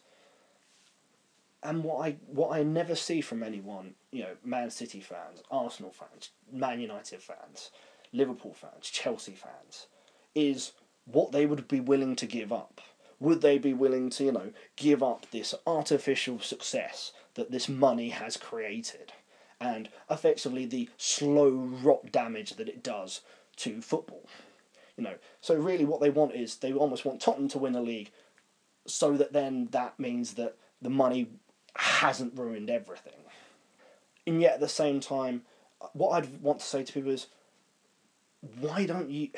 [1.63, 5.91] And what I what I never see from anyone, you know, Man City fans, Arsenal
[5.91, 7.71] fans, Man United fans,
[8.13, 9.87] Liverpool fans, Chelsea fans,
[10.35, 10.73] is
[11.07, 12.81] what they would be willing to give up
[13.19, 18.11] would they be willing to, you know, give up this artificial success that this money
[18.11, 19.13] has created
[19.61, 23.23] and effectively the slow rot damage that it does
[23.57, 24.29] to football?
[24.97, 27.83] You know, so really what they want is they almost want Tottenham to win a
[27.83, 28.11] league
[28.87, 31.29] so that then that means that the money
[31.79, 33.12] hasn't ruined everything.
[34.27, 35.43] And yet at the same time,
[35.93, 37.27] what I'd want to say to people is,
[38.61, 39.31] why don't you.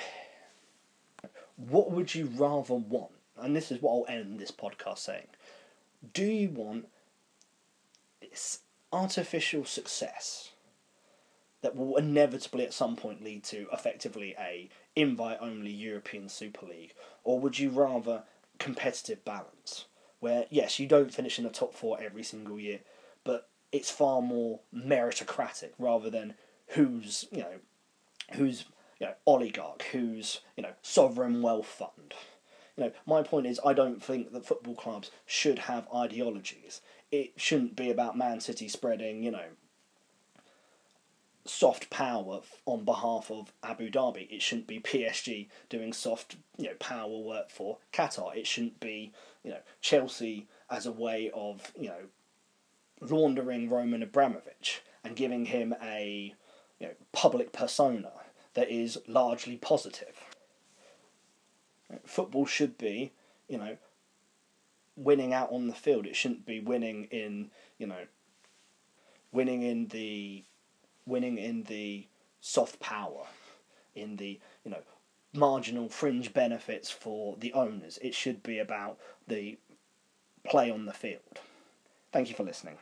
[1.57, 3.12] What would you rather want?
[3.41, 5.26] and this is what I'll end this podcast saying.
[6.12, 6.89] Do you want
[8.20, 8.61] this
[8.93, 10.51] artificial success
[11.62, 16.95] that will inevitably at some point lead to effectively a invite only European Super League,
[17.24, 18.22] or would you rather
[18.59, 19.86] competitive balance
[20.21, 22.81] where yes you don't finish in the top four every single year,
[23.25, 26.35] but it's far more meritocratic rather than
[26.69, 27.59] who's you know
[28.33, 28.64] who's
[29.01, 32.14] you know oligarch, who's you know sovereign wealth fund
[32.79, 36.81] you know, my point is, I don't think that football clubs should have ideologies.
[37.11, 39.47] It shouldn't be about Man City spreading, you know,
[41.49, 44.30] soft power on behalf of Abu Dhabi.
[44.30, 48.36] It shouldn't be PSG doing soft, you know, power work for Qatar.
[48.36, 52.09] It shouldn't be, you know, Chelsea as a way of, you know,
[53.01, 56.34] laundering Roman Abramovich and giving him a,
[56.78, 58.12] you know, public persona
[58.55, 60.20] that is largely positive.
[62.05, 63.12] Football should be,
[63.49, 63.76] you know,
[64.96, 66.07] winning out on the field.
[66.07, 68.05] It shouldn't be winning in, you know,
[69.32, 70.44] winning in the,
[71.09, 72.07] winning in the
[72.41, 73.27] soft power,
[73.95, 74.83] in the, you know,
[75.33, 77.99] marginal fringe benefits for the owners.
[78.03, 79.59] It should be about the
[80.47, 81.41] play on the field.
[82.13, 82.79] Thank you for listening.